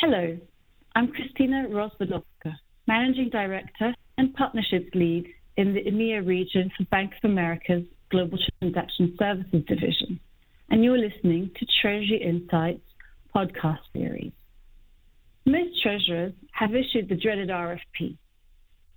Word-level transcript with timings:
Hello, 0.00 0.38
I'm 0.94 1.08
Christina 1.08 1.66
Rozwadowska, 1.68 2.54
Managing 2.86 3.30
Director 3.30 3.92
and 4.16 4.32
Partnerships 4.32 4.94
Lead 4.94 5.26
in 5.56 5.74
the 5.74 5.80
EMEA 5.82 6.24
region 6.24 6.70
for 6.76 6.84
Bank 6.84 7.14
of 7.14 7.28
America's 7.28 7.82
Global 8.08 8.38
Transaction 8.60 9.16
Services 9.18 9.64
Division, 9.66 10.20
and 10.70 10.84
you're 10.84 10.96
listening 10.96 11.50
to 11.58 11.66
Treasury 11.82 12.22
Insights 12.22 12.86
podcast 13.34 13.80
series. 13.92 14.30
Most 15.44 15.82
treasurers 15.82 16.32
have 16.52 16.76
issued 16.76 17.08
the 17.08 17.16
dreaded 17.16 17.48
RFP, 17.48 18.16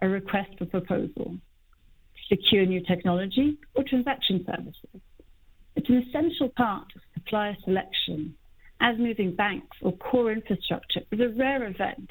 a 0.04 0.08
request 0.08 0.52
for 0.60 0.68
proposal, 0.68 1.36
to 1.36 2.36
secure 2.36 2.68
new 2.68 2.86
technology 2.86 3.58
or 3.74 3.84
transaction 3.84 4.46
services. 4.46 5.02
It's 5.76 5.90
an 5.90 6.06
essential 6.08 6.50
part 6.50 6.94
of 6.96 7.02
supplier 7.16 7.58
selection, 7.66 8.36
as 8.82 8.98
moving 8.98 9.36
banks 9.36 9.78
or 9.82 9.94
core 9.94 10.32
infrastructure 10.32 11.02
is 11.12 11.20
a 11.20 11.30
rare 11.38 11.68
event, 11.68 12.10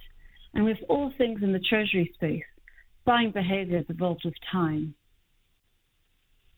and 0.54 0.64
with 0.64 0.78
all 0.88 1.12
things 1.18 1.42
in 1.42 1.52
the 1.52 1.58
treasury 1.58 2.10
space, 2.14 2.44
buying 3.04 3.32
behavior 3.32 3.78
has 3.78 3.86
evolved 3.88 4.22
with 4.24 4.34
time. 4.50 4.94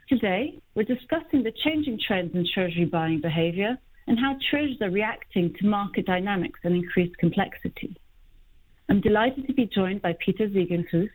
Today, 0.08 0.58
we're 0.74 0.82
discussing 0.82 1.42
the 1.42 1.52
changing 1.64 1.98
trends 2.06 2.34
in 2.34 2.46
treasury 2.52 2.84
buying 2.84 3.22
behavior 3.22 3.78
and 4.06 4.18
how 4.18 4.36
treasurers 4.50 4.76
are 4.82 4.90
reacting 4.90 5.54
to 5.58 5.66
market 5.66 6.04
dynamics 6.04 6.60
and 6.64 6.74
increased 6.74 7.16
complexity. 7.16 7.96
I'm 8.90 9.00
delighted 9.00 9.46
to 9.46 9.54
be 9.54 9.64
joined 9.64 10.02
by 10.02 10.14
Peter 10.18 10.48
Ziegenfuss, 10.48 11.08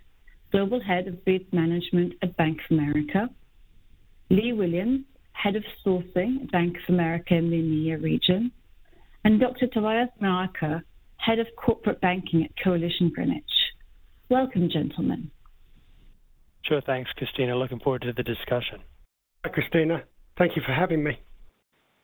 Global 0.51 0.81
Head 0.81 1.07
of 1.07 1.23
Bid 1.23 1.53
Management 1.53 2.13
at 2.23 2.35
Bank 2.37 2.61
of 2.65 2.77
America, 2.77 3.29
Leigh 4.31 4.53
Williams, 4.53 5.05
Head 5.33 5.55
of 5.55 5.63
Sourcing 5.85 6.43
at 6.43 6.51
Bank 6.51 6.77
of 6.77 6.95
America 6.95 7.35
in 7.35 7.51
the 7.51 7.57
EMEA 7.57 8.01
region, 8.01 8.51
and 9.27 9.41
Dr. 9.41 9.67
Tobias 9.67 10.07
Miarka, 10.21 10.81
Head 11.17 11.39
of 11.39 11.47
Corporate 11.57 11.99
Banking 11.99 12.45
at 12.45 12.51
Coalition 12.63 13.11
Greenwich. 13.13 13.43
Welcome, 14.29 14.69
gentlemen. 14.71 15.31
Sure, 16.61 16.79
thanks, 16.79 17.11
Christina. 17.17 17.53
Looking 17.53 17.81
forward 17.81 18.03
to 18.03 18.13
the 18.13 18.23
discussion. 18.23 18.79
Hi, 19.43 19.51
Christina. 19.51 20.03
Thank 20.37 20.55
you 20.55 20.61
for 20.65 20.71
having 20.71 21.03
me. 21.03 21.19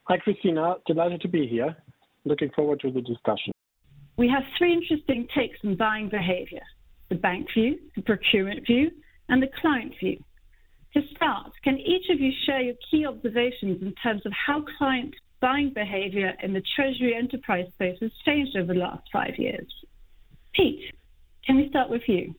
Hi, 0.09 0.17
Christina. 0.17 0.75
Delighted 0.85 1.21
to 1.21 1.29
be 1.29 1.47
here. 1.47 1.77
Looking 2.25 2.49
forward 2.53 2.81
to 2.81 2.91
the 2.91 2.99
discussion. 2.99 3.53
We 4.17 4.27
have 4.27 4.43
three 4.57 4.73
interesting 4.73 5.25
takes 5.33 5.59
on 5.63 5.77
buying 5.77 6.09
behavior 6.09 6.63
the 7.07 7.15
bank 7.15 7.47
view, 7.53 7.79
the 7.95 8.01
procurement 8.01 8.67
view, 8.67 8.91
and 9.29 9.41
the 9.41 9.49
client 9.61 9.93
view. 9.97 10.21
To 10.93 11.01
start, 11.15 11.53
can 11.63 11.77
each 11.77 12.09
of 12.09 12.19
you 12.19 12.33
share 12.45 12.59
your 12.59 12.75
key 12.91 13.05
observations 13.05 13.81
in 13.81 13.93
terms 14.03 14.25
of 14.25 14.33
how 14.33 14.65
client 14.77 15.15
buying 15.43 15.73
behavior 15.73 16.33
in 16.41 16.53
the 16.53 16.63
Treasury 16.73 17.13
enterprise 17.13 17.67
space 17.73 17.97
has 17.99 18.11
changed 18.25 18.55
over 18.55 18.73
the 18.73 18.79
last 18.79 19.03
five 19.11 19.33
years? 19.37 19.67
Pete, 20.53 20.79
can 21.45 21.57
we 21.57 21.67
start 21.67 21.89
with 21.89 22.03
you? 22.07 22.33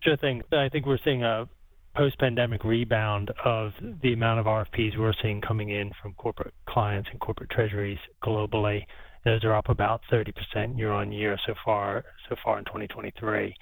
Sure 0.00 0.18
thing. 0.18 0.42
I 0.52 0.68
think 0.68 0.84
we're 0.84 0.98
seeing 1.02 1.22
a 1.22 1.48
post-pandemic 1.96 2.64
rebound 2.64 3.30
of 3.46 3.72
the 4.02 4.12
amount 4.12 4.40
of 4.40 4.46
RFPs 4.46 4.98
we're 4.98 5.14
seeing 5.22 5.40
coming 5.40 5.70
in 5.70 5.90
from 6.02 6.12
corporate 6.14 6.52
clients 6.66 7.08
and 7.10 7.18
corporate 7.18 7.48
treasuries 7.48 7.98
globally. 8.22 8.84
Those 9.24 9.42
are 9.44 9.54
up 9.54 9.70
about 9.70 10.02
30% 10.12 10.76
year-on-year 10.76 11.38
so 11.46 11.54
far 11.64 12.04
so 12.28 12.36
far 12.44 12.58
in 12.58 12.66
2023. 12.66 13.54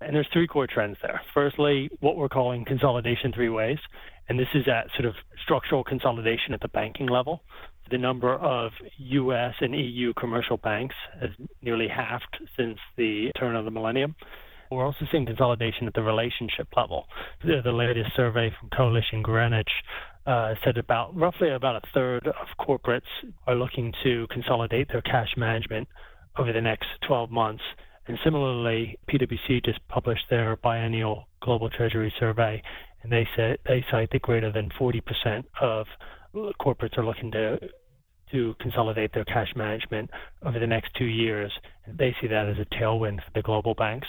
And 0.00 0.14
there's 0.14 0.28
three 0.32 0.46
core 0.46 0.66
trends 0.66 0.96
there. 1.02 1.20
Firstly, 1.34 1.90
what 2.00 2.16
we're 2.16 2.28
calling 2.28 2.64
consolidation 2.64 3.32
three 3.32 3.48
ways, 3.48 3.78
and 4.28 4.38
this 4.38 4.48
is 4.54 4.68
at 4.68 4.90
sort 4.94 5.06
of 5.06 5.14
structural 5.42 5.82
consolidation 5.82 6.54
at 6.54 6.60
the 6.60 6.68
banking 6.68 7.06
level. 7.06 7.42
The 7.90 7.98
number 7.98 8.34
of 8.34 8.72
U.S. 8.98 9.54
and 9.60 9.74
EU 9.74 10.12
commercial 10.14 10.56
banks 10.56 10.94
has 11.20 11.30
nearly 11.62 11.88
halved 11.88 12.38
since 12.56 12.78
the 12.96 13.30
turn 13.38 13.56
of 13.56 13.64
the 13.64 13.70
millennium. 13.70 14.14
We're 14.70 14.84
also 14.84 15.06
seeing 15.10 15.24
consolidation 15.24 15.86
at 15.86 15.94
the 15.94 16.02
relationship 16.02 16.68
level. 16.76 17.06
The, 17.42 17.62
the 17.64 17.72
latest 17.72 18.10
survey 18.14 18.52
from 18.60 18.68
Coalition 18.68 19.22
Greenwich 19.22 19.70
uh, 20.26 20.54
said 20.62 20.76
about 20.76 21.16
roughly 21.16 21.50
about 21.50 21.76
a 21.76 21.80
third 21.94 22.26
of 22.26 22.48
corporates 22.60 23.08
are 23.46 23.54
looking 23.54 23.94
to 24.04 24.26
consolidate 24.30 24.88
their 24.88 25.00
cash 25.00 25.34
management 25.38 25.88
over 26.36 26.52
the 26.52 26.60
next 26.60 26.86
12 27.06 27.30
months. 27.30 27.62
And 28.08 28.18
similarly, 28.24 28.98
PwC 29.08 29.62
just 29.64 29.86
published 29.88 30.24
their 30.30 30.56
biennial 30.56 31.28
global 31.42 31.68
treasury 31.68 32.12
survey, 32.18 32.62
and 33.02 33.12
they 33.12 33.28
said 33.36 33.58
they 33.66 33.84
cite 33.90 34.10
that 34.12 34.22
greater 34.22 34.50
than 34.50 34.70
40% 34.70 35.44
of 35.60 35.86
corporates 36.58 36.96
are 36.98 37.04
looking 37.04 37.30
to 37.32 37.58
to 38.32 38.54
consolidate 38.60 39.12
their 39.14 39.24
cash 39.24 39.48
management 39.56 40.10
over 40.44 40.58
the 40.58 40.66
next 40.66 40.90
two 40.98 41.06
years. 41.06 41.50
And 41.86 41.96
they 41.96 42.14
see 42.20 42.26
that 42.26 42.46
as 42.46 42.56
a 42.58 42.74
tailwind 42.74 43.24
for 43.24 43.30
the 43.34 43.40
global 43.40 43.74
banks. 43.74 44.06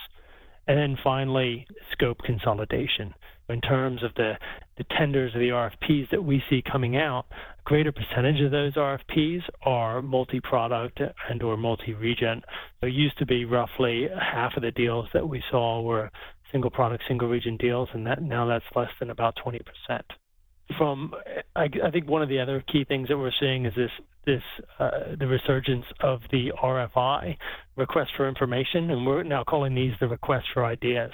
And 0.69 0.77
then 0.77 0.97
finally, 1.03 1.65
scope 1.91 2.19
consolidation. 2.19 3.15
In 3.49 3.59
terms 3.59 4.03
of 4.03 4.13
the, 4.13 4.33
the 4.77 4.83
tenders 4.83 5.33
of 5.33 5.39
the 5.39 5.49
RFPs 5.49 6.11
that 6.11 6.23
we 6.23 6.43
see 6.47 6.61
coming 6.61 6.95
out, 6.95 7.25
a 7.31 7.63
greater 7.63 7.91
percentage 7.91 8.39
of 8.39 8.51
those 8.51 8.75
RFPs 8.75 9.41
are 9.63 10.03
multi-product 10.03 11.01
and 11.27 11.41
or 11.41 11.57
multi-region. 11.57 12.43
There 12.81 12.89
used 12.89 13.17
to 13.17 13.25
be 13.25 13.45
roughly 13.45 14.09
half 14.15 14.57
of 14.57 14.61
the 14.61 14.69
deals 14.69 15.07
that 15.11 15.27
we 15.27 15.43
saw 15.49 15.81
were 15.81 16.11
single 16.51 16.69
product, 16.69 17.03
single 17.07 17.29
region 17.29 17.57
deals, 17.57 17.89
and 17.93 18.05
that 18.05 18.21
now 18.21 18.45
that's 18.45 18.65
less 18.75 18.91
than 18.99 19.09
about 19.09 19.37
20% 19.43 19.61
from 20.77 21.13
I, 21.55 21.69
I, 21.83 21.91
think 21.91 22.07
one 22.07 22.21
of 22.21 22.29
the 22.29 22.39
other 22.39 22.63
key 22.71 22.83
things 22.83 23.07
that 23.07 23.17
we're 23.17 23.31
seeing 23.39 23.65
is 23.65 23.73
this 23.75 23.91
this 24.25 24.43
uh, 24.77 25.15
the 25.17 25.27
resurgence 25.27 25.85
of 26.01 26.21
the 26.31 26.51
RFI 26.61 27.37
request 27.75 28.11
for 28.15 28.27
information, 28.27 28.91
and 28.91 29.05
we're 29.05 29.23
now 29.23 29.43
calling 29.43 29.75
these 29.75 29.93
the 29.99 30.07
request 30.07 30.47
for 30.53 30.65
ideas. 30.65 31.11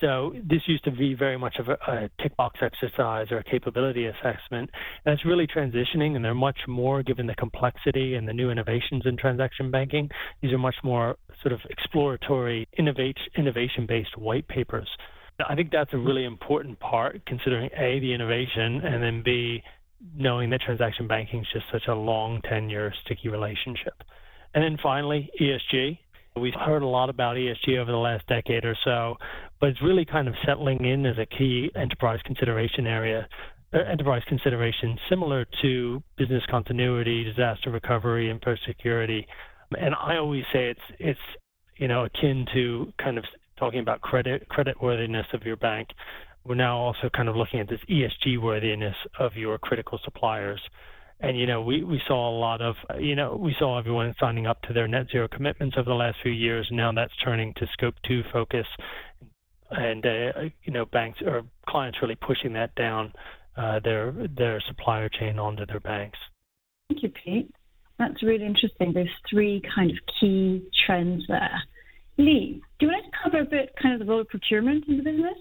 So 0.00 0.32
this 0.48 0.62
used 0.66 0.84
to 0.84 0.92
be 0.92 1.14
very 1.14 1.36
much 1.36 1.56
of 1.58 1.68
a, 1.68 1.78
a 1.88 2.10
tick 2.22 2.36
box 2.36 2.60
exercise 2.62 3.32
or 3.32 3.38
a 3.38 3.44
capability 3.44 4.06
assessment. 4.06 4.70
And 5.04 5.12
it's 5.12 5.24
really 5.24 5.48
transitioning, 5.48 6.14
and 6.14 6.24
they're 6.24 6.34
much 6.34 6.60
more 6.68 7.02
given 7.02 7.26
the 7.26 7.34
complexity 7.34 8.14
and 8.14 8.28
the 8.28 8.32
new 8.32 8.50
innovations 8.50 9.02
in 9.06 9.16
transaction 9.16 9.72
banking. 9.72 10.08
These 10.40 10.52
are 10.52 10.58
much 10.58 10.76
more 10.84 11.16
sort 11.42 11.52
of 11.52 11.60
exploratory, 11.68 12.68
innovate, 12.78 13.18
innovation-based 13.36 14.16
white 14.16 14.46
papers 14.46 14.88
I 15.46 15.54
think 15.54 15.70
that's 15.70 15.92
a 15.92 15.98
really 15.98 16.24
important 16.24 16.80
part, 16.80 17.24
considering 17.26 17.70
A, 17.76 18.00
the 18.00 18.12
innovation, 18.12 18.80
and 18.82 19.02
then 19.02 19.22
B, 19.24 19.62
knowing 20.16 20.50
that 20.50 20.60
transaction 20.60 21.06
banking 21.06 21.40
is 21.40 21.46
just 21.52 21.66
such 21.70 21.86
a 21.86 21.94
long 21.94 22.42
tenure, 22.42 22.92
sticky 23.04 23.28
relationship. 23.28 23.94
And 24.54 24.64
then 24.64 24.78
finally, 24.82 25.30
ESG. 25.40 25.98
We've 26.36 26.54
heard 26.54 26.82
a 26.82 26.86
lot 26.86 27.10
about 27.10 27.36
ESG 27.36 27.78
over 27.78 27.90
the 27.90 27.98
last 27.98 28.26
decade 28.26 28.64
or 28.64 28.76
so, 28.84 29.16
but 29.60 29.70
it's 29.70 29.82
really 29.82 30.04
kind 30.04 30.28
of 30.28 30.34
settling 30.44 30.84
in 30.84 31.04
as 31.04 31.18
a 31.18 31.26
key 31.26 31.70
enterprise 31.74 32.20
consideration 32.24 32.86
area, 32.86 33.28
uh, 33.72 33.78
enterprise 33.78 34.22
consideration 34.28 34.98
similar 35.08 35.46
to 35.62 36.02
business 36.16 36.42
continuity, 36.48 37.24
disaster 37.24 37.70
recovery, 37.70 38.30
and 38.30 38.40
post 38.40 38.62
security. 38.66 39.26
And 39.78 39.94
I 39.94 40.16
always 40.16 40.44
say 40.52 40.70
it's 40.70 40.80
it's 40.98 41.20
you 41.76 41.88
know 41.88 42.04
akin 42.04 42.46
to 42.54 42.92
kind 42.98 43.18
of 43.18 43.24
talking 43.58 43.80
about 43.80 44.00
credit 44.00 44.48
credit 44.48 44.80
worthiness 44.82 45.26
of 45.32 45.42
your 45.44 45.56
bank, 45.56 45.88
we're 46.44 46.54
now 46.54 46.78
also 46.78 47.10
kind 47.14 47.28
of 47.28 47.36
looking 47.36 47.60
at 47.60 47.68
this 47.68 47.80
ESG 47.88 48.40
worthiness 48.40 48.96
of 49.18 49.36
your 49.36 49.58
critical 49.58 49.98
suppliers. 50.04 50.60
And 51.20 51.38
you 51.38 51.46
know, 51.46 51.62
we, 51.62 51.82
we 51.82 52.00
saw 52.06 52.30
a 52.30 52.36
lot 52.38 52.62
of 52.62 52.76
you 52.98 53.16
know 53.16 53.36
we 53.36 53.54
saw 53.58 53.78
everyone 53.78 54.14
signing 54.20 54.46
up 54.46 54.62
to 54.62 54.72
their 54.72 54.86
net 54.86 55.06
zero 55.10 55.28
commitments 55.28 55.76
over 55.78 55.88
the 55.88 55.94
last 55.94 56.18
few 56.22 56.32
years. 56.32 56.68
Now 56.70 56.92
that's 56.92 57.12
turning 57.24 57.54
to 57.54 57.66
scope 57.72 57.94
two 58.06 58.22
focus, 58.32 58.66
and 59.70 60.06
uh, 60.06 60.42
you 60.62 60.72
know 60.72 60.84
banks 60.86 61.20
or 61.24 61.42
clients 61.68 61.98
really 62.00 62.16
pushing 62.16 62.52
that 62.52 62.74
down 62.76 63.12
uh, 63.56 63.80
their 63.80 64.14
their 64.36 64.62
supplier 64.68 65.08
chain 65.08 65.38
onto 65.38 65.66
their 65.66 65.80
banks. 65.80 66.18
Thank 66.88 67.02
you, 67.02 67.10
Pete. 67.10 67.52
That's 67.98 68.22
really 68.22 68.46
interesting. 68.46 68.92
There's 68.92 69.10
three 69.28 69.60
kind 69.74 69.90
of 69.90 69.96
key 70.20 70.62
trends 70.86 71.24
there. 71.26 71.60
Leigh, 72.18 72.60
do 72.78 72.86
you 72.86 72.92
want 72.92 73.04
to 73.04 73.18
cover 73.22 73.40
a 73.40 73.44
bit 73.44 73.72
kind 73.80 73.94
of 73.94 74.00
the 74.00 74.10
role 74.10 74.20
of 74.20 74.28
procurement 74.28 74.84
in 74.88 74.98
the 74.98 75.04
business? 75.04 75.38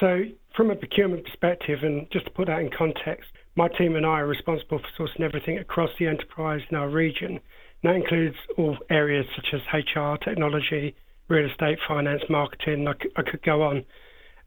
So, 0.00 0.22
from 0.56 0.70
a 0.70 0.76
procurement 0.76 1.24
perspective, 1.24 1.80
and 1.82 2.10
just 2.10 2.24
to 2.24 2.30
put 2.32 2.46
that 2.46 2.60
in 2.60 2.70
context, 2.76 3.28
my 3.54 3.68
team 3.68 3.94
and 3.94 4.06
I 4.06 4.20
are 4.20 4.26
responsible 4.26 4.80
for 4.80 5.06
sourcing 5.08 5.20
everything 5.20 5.58
across 5.58 5.90
the 5.98 6.06
enterprise 6.06 6.62
in 6.70 6.76
our 6.76 6.88
region. 6.88 7.40
And 7.82 7.84
that 7.84 7.96
includes 7.96 8.36
all 8.56 8.78
areas 8.88 9.26
such 9.36 9.48
as 9.52 9.60
HR, 9.72 10.16
technology, 10.24 10.94
real 11.28 11.50
estate, 11.50 11.78
finance, 11.86 12.22
marketing. 12.30 12.88
I 12.88 12.94
could, 12.94 13.12
I 13.16 13.22
could 13.22 13.42
go 13.42 13.62
on. 13.62 13.84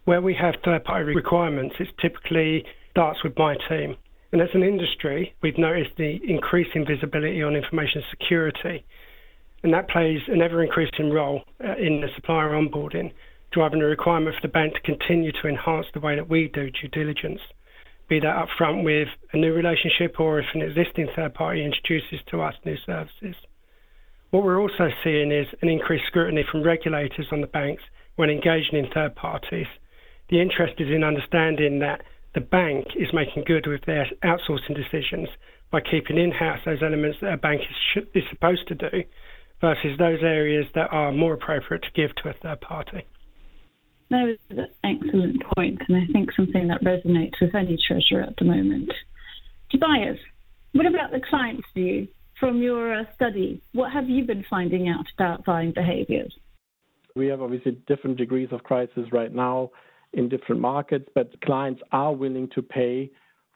Where 0.05 0.21
we 0.21 0.33
have 0.33 0.55
third 0.65 0.83
party 0.83 1.13
requirements, 1.13 1.75
it 1.79 1.89
typically 2.01 2.65
starts 2.89 3.23
with 3.23 3.37
my 3.37 3.55
team. 3.69 3.95
And 4.31 4.41
as 4.41 4.49
an 4.53 4.63
industry, 4.63 5.35
we've 5.43 5.57
noticed 5.57 5.91
the 5.97 6.19
increasing 6.27 6.85
visibility 6.85 7.43
on 7.43 7.55
information 7.55 8.01
security 8.09 8.85
and 9.63 9.73
that 9.73 9.89
plays 9.89 10.21
an 10.27 10.41
ever 10.41 10.63
increasing 10.63 11.11
role 11.11 11.43
uh, 11.63 11.75
in 11.77 12.01
the 12.01 12.07
supplier 12.15 12.49
onboarding, 12.49 13.11
driving 13.51 13.81
a 13.81 13.85
requirement 13.85 14.35
for 14.35 14.47
the 14.47 14.51
bank 14.51 14.73
to 14.73 14.81
continue 14.81 15.31
to 15.31 15.47
enhance 15.47 15.87
the 15.93 15.99
way 15.99 16.15
that 16.15 16.29
we 16.29 16.49
do 16.53 16.69
due 16.71 16.87
diligence, 16.87 17.41
be 18.07 18.19
that 18.19 18.35
upfront 18.35 18.83
with 18.83 19.07
a 19.33 19.37
new 19.37 19.53
relationship 19.53 20.19
or 20.19 20.39
if 20.39 20.45
an 20.53 20.61
existing 20.61 21.07
third 21.15 21.33
party 21.33 21.63
introduces 21.63 22.19
to 22.27 22.41
us 22.41 22.55
new 22.65 22.77
services. 22.85 23.35
What 24.31 24.43
we're 24.43 24.61
also 24.61 24.89
seeing 25.03 25.31
is 25.31 25.47
an 25.61 25.69
increased 25.69 26.05
scrutiny 26.07 26.43
from 26.49 26.63
regulators 26.63 27.27
on 27.31 27.41
the 27.41 27.47
banks 27.47 27.83
when 28.15 28.29
engaging 28.29 28.77
in 28.79 28.89
third 28.93 29.15
parties. 29.15 29.67
The 30.29 30.41
interest 30.41 30.75
is 30.79 30.89
in 30.89 31.03
understanding 31.03 31.79
that 31.79 32.01
the 32.33 32.41
bank 32.41 32.87
is 32.95 33.13
making 33.13 33.43
good 33.45 33.67
with 33.67 33.81
their 33.85 34.07
outsourcing 34.23 34.75
decisions 34.75 35.27
by 35.69 35.81
keeping 35.81 36.17
in-house 36.17 36.59
those 36.65 36.81
elements 36.81 37.17
that 37.21 37.33
a 37.33 37.37
bank 37.37 37.61
is, 37.61 37.75
should, 37.93 38.07
is 38.13 38.23
supposed 38.29 38.67
to 38.67 38.75
do 38.75 39.03
versus 39.61 39.97
those 39.97 40.19
areas 40.21 40.65
that 40.75 40.91
are 40.91 41.11
more 41.11 41.33
appropriate 41.33 41.83
to 41.83 41.91
give 41.95 42.13
to 42.15 42.29
a 42.29 42.33
third 42.33 42.59
party. 42.61 43.05
That 44.09 44.23
was 44.23 44.37
an 44.49 44.67
excellent 44.83 45.41
point, 45.55 45.81
and 45.87 45.97
I 45.97 46.11
think 46.11 46.31
something 46.33 46.67
that 46.67 46.83
resonates 46.83 47.39
with 47.39 47.55
any 47.55 47.77
treasurer 47.87 48.23
at 48.23 48.35
the 48.37 48.45
moment. 48.45 48.91
Tobias, 49.69 50.17
what 50.73 50.85
about 50.85 51.11
the 51.11 51.21
client's 51.29 51.67
view? 51.73 52.07
From 52.37 52.61
your 52.61 52.93
uh, 52.93 53.03
study, 53.15 53.61
what 53.73 53.91
have 53.93 54.09
you 54.09 54.25
been 54.25 54.43
finding 54.49 54.89
out 54.89 55.05
about 55.15 55.45
buying 55.45 55.71
behaviors? 55.73 56.33
We 57.15 57.27
have 57.27 57.41
obviously 57.41 57.73
different 57.87 58.17
degrees 58.17 58.49
of 58.51 58.63
crisis 58.63 59.05
right 59.11 59.33
now 59.33 59.69
in 60.13 60.27
different 60.27 60.59
markets, 60.59 61.07
but 61.13 61.39
clients 61.41 61.81
are 61.91 62.13
willing 62.13 62.49
to 62.55 62.61
pay 62.61 63.11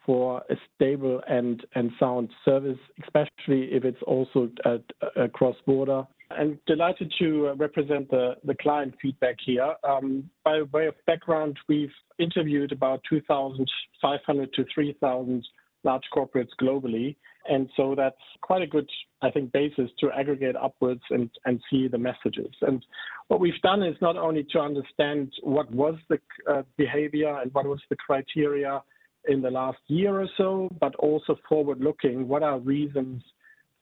for 0.06 0.42
a 0.50 0.56
stable 0.76 1.22
and, 1.28 1.64
sound 2.00 2.30
service, 2.44 2.78
especially 3.04 3.70
if 3.72 3.86
it's 3.86 4.02
also 4.06 4.50
at, 4.66 4.84
at 5.22 5.34
cross-border. 5.34 6.06
I'm 6.32 6.60
delighted 6.66 7.14
to 7.20 7.54
represent 7.58 8.10
the, 8.10 8.36
client 8.62 8.96
feedback 9.02 9.38
here. 9.46 9.76
Um, 9.88 10.30
by 10.44 10.62
way 10.74 10.88
of 10.88 10.96
background, 11.06 11.58
we've 11.68 11.92
interviewed 12.20 12.72
about 12.72 13.02
2,500 13.10 14.54
to 14.54 14.66
3,000 14.74 15.48
large 15.84 16.04
corporates 16.14 16.50
globally. 16.60 17.16
And 17.48 17.70
so 17.78 17.94
that's 17.96 18.16
quite 18.42 18.64
a 18.64 18.68
good, 18.68 18.90
I 19.22 19.30
think, 19.30 19.52
basis 19.52 19.92
to 20.00 20.12
aggregate 20.12 20.56
upwards 20.56 21.04
and, 21.12 21.30
see 21.70 21.88
the 21.88 21.98
messages. 21.98 22.54
And 22.62 22.84
what 23.28 23.40
we've 23.40 23.62
done 23.62 23.84
is 23.84 23.96
not 24.02 24.18
only 24.18 24.46
to 24.52 24.60
understand 24.60 25.32
what 25.44 25.72
was 25.72 25.96
the 26.10 26.20
uh, 26.52 26.64
behavior 26.76 27.40
and 27.40 27.54
what 27.54 27.66
was 27.66 27.80
the 27.90 27.96
criteria 27.96 28.82
in 29.28 29.42
the 29.42 29.52
last 29.52 29.80
year 29.88 30.22
or 30.22 30.28
so, 30.38 30.70
but 30.80 30.96
also 30.96 31.38
forward 31.48 31.80
looking, 31.80 32.28
what 32.28 32.44
are 32.44 32.60
reasons 32.60 33.24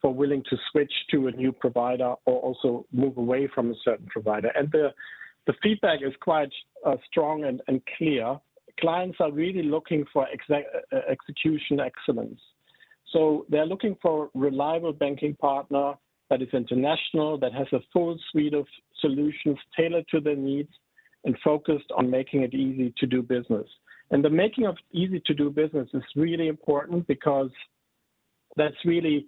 for 0.01 0.13
willing 0.13 0.43
to 0.49 0.57
switch 0.71 0.93
to 1.11 1.27
a 1.27 1.31
new 1.31 1.51
provider 1.51 2.13
or 2.25 2.39
also 2.39 2.85
move 2.91 3.17
away 3.17 3.47
from 3.53 3.71
a 3.71 3.75
certain 3.83 4.05
provider. 4.07 4.49
And 4.55 4.69
the, 4.71 4.89
feedback 5.61 5.99
is 6.01 6.13
quite 6.21 6.51
uh, 6.85 6.95
strong 7.09 7.45
and, 7.45 7.61
clear 7.97 8.37
clients 8.79 9.17
are 9.19 9.31
really 9.31 9.63
looking 9.63 10.05
for 10.11 10.27
uh, 10.27 10.55
execution 11.09 11.79
excellence. 11.79 12.39
So 13.11 13.45
they're 13.49 13.65
looking 13.65 13.95
for 14.01 14.25
a 14.25 14.29
reliable 14.33 14.93
banking 14.93 15.35
partner 15.35 15.93
that 16.29 16.41
is 16.41 16.49
international, 16.53 17.37
that 17.39 17.53
has 17.53 17.67
a 17.71 17.79
full 17.91 18.17
suite 18.31 18.53
of 18.53 18.65
solutions 18.99 19.57
tailored 19.77 20.05
to 20.09 20.19
their 20.19 20.35
needs 20.35 20.71
and 21.25 21.37
focused 21.43 21.91
on 21.95 22.09
making 22.09 22.41
it 22.41 22.53
easy 22.53 22.93
to 22.97 23.05
do 23.05 23.21
business. 23.21 23.67
And 24.13 24.23
the 24.23 24.29
making 24.29 24.67
of 24.67 24.77
easy 24.91 25.19
to 25.25 25.33
do 25.33 25.49
business 25.49 25.89
is 25.91 26.03
really 26.15 26.47
important 26.47 27.07
because 27.07 27.49
that's 28.55 28.75
really 28.85 29.25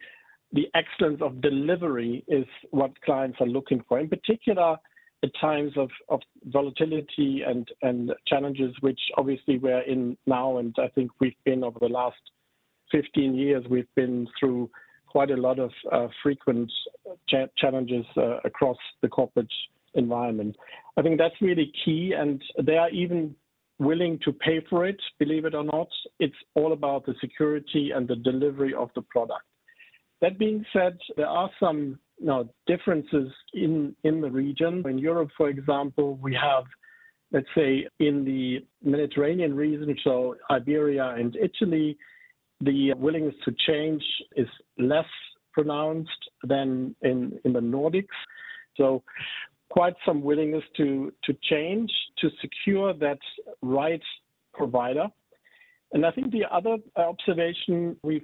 the 0.54 0.68
excellence 0.76 1.22
of 1.24 1.42
delivery 1.42 2.24
is 2.28 2.46
what 2.70 2.92
clients 3.02 3.38
are 3.42 3.48
looking 3.48 3.84
for. 3.90 4.00
In 4.00 4.08
particular, 4.08 4.78
at 5.24 5.32
times 5.42 5.72
of, 5.76 5.90
of 6.08 6.22
volatility 6.46 7.42
and, 7.42 7.68
and 7.82 8.14
challenges, 8.28 8.76
which 8.82 9.00
obviously 9.18 9.58
we're 9.58 9.82
in 9.82 10.16
now. 10.28 10.60
And 10.60 10.76
I 10.78 10.90
think 10.90 11.10
we've 11.20 11.34
been 11.46 11.64
over 11.64 11.80
the 11.80 11.88
last 11.88 12.22
15 12.92 13.34
years, 13.34 13.66
we've 13.68 13.94
been 13.96 14.28
through 14.40 14.70
quite 15.08 15.31
a 15.31 15.36
lot 15.36 15.58
of 15.58 15.72
uh, 15.92 16.10
frequent 16.22 16.72
cha- 17.28 17.48
challenges 17.58 18.06
uh, 18.18 18.38
across 18.46 18.78
the 19.02 19.08
corporate 19.08 19.52
environment. 19.96 20.56
I 20.96 21.02
think 21.02 21.18
that's 21.18 21.42
really 21.42 21.72
key. 21.84 22.14
And 22.16 22.40
there 22.64 22.81
are 22.81 22.90
even 22.92 23.34
willing 23.80 24.19
to 24.24 24.31
pay 24.31 24.66
for 24.69 24.86
it, 24.86 25.00
believe 25.19 25.45
it 25.45 25.56
or 25.56 25.63
not. 25.63 25.88
It's 26.19 26.36
all 26.56 26.74
about 26.74 27.06
the 27.06 27.16
security 27.19 27.92
and 27.94 28.07
the 28.07 28.16
delivery 28.16 28.74
of 28.74 28.89
the 28.95 29.01
product. 29.04 29.44
That 30.22 30.39
being 30.39 30.66
said, 30.72 30.98
there 31.18 31.27
are 31.27 31.50
some 31.60 32.00
you 32.18 32.27
know, 32.27 32.50
differences 32.68 33.31
in, 33.54 33.95
in 34.04 34.22
the 34.22 34.31
region. 34.31 34.83
In 34.88 34.98
Europe, 34.98 35.30
for 35.36 35.50
example, 35.50 36.18
we 36.22 36.33
have, 36.36 36.63
let's 37.31 37.48
say, 37.54 37.88
in 38.00 38.24
the 38.24 38.66
Mediterranean 38.81 39.54
region, 39.54 39.95
so 40.04 40.36
Iberia 40.50 41.10
and 41.10 41.36
Italy, 41.36 41.98
the 42.62 42.94
willingness 42.94 43.36
to 43.44 43.54
change 43.68 44.04
is 44.38 44.48
less 44.78 45.06
pronounced 45.51 46.10
than 46.44 46.95
in, 47.01 47.38
in 47.44 47.54
the 47.54 47.60
Nordics. 47.60 48.07
So 48.78 49.04
quite 49.70 49.96
some 50.06 50.22
willingness 50.22 50.64
to, 50.78 51.12
change 51.50 51.92
to 52.20 52.30
secure 52.42 52.94
that 52.94 53.20
right 53.62 54.02
provider. 54.54 55.08
And 55.94 56.06
I 56.06 56.12
think 56.12 56.32
the 56.32 56.44
other 56.52 56.78
observation 56.98 57.96
we've, 58.04 58.24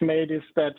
made 0.00 0.30
is 0.30 0.42
that 0.56 0.74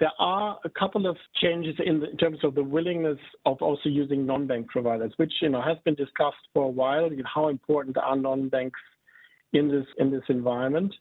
there 0.00 0.12
are 0.18 0.58
a 0.64 0.70
couple 0.70 1.06
of 1.06 1.16
changes 1.40 1.74
in, 1.84 2.16
terms 2.16 2.38
of 2.42 2.54
the 2.54 2.62
willingness 2.62 3.18
of 3.46 3.58
also 3.60 3.88
using 3.88 4.26
non-bank 4.26 4.68
providers, 4.68 5.12
which 5.16 5.32
you 5.40 5.48
know 5.48 5.62
has 5.62 5.76
been 5.84 5.94
discussed 5.94 6.48
for 6.54 6.64
a 6.64 6.68
while. 6.68 7.08
How 7.32 7.48
important 7.48 7.96
are 7.98 8.16
non-banks 8.16 8.80
in 9.52 9.68
this 9.68 9.86
in 9.98 10.10
this 10.10 10.24
environment? 10.28 10.92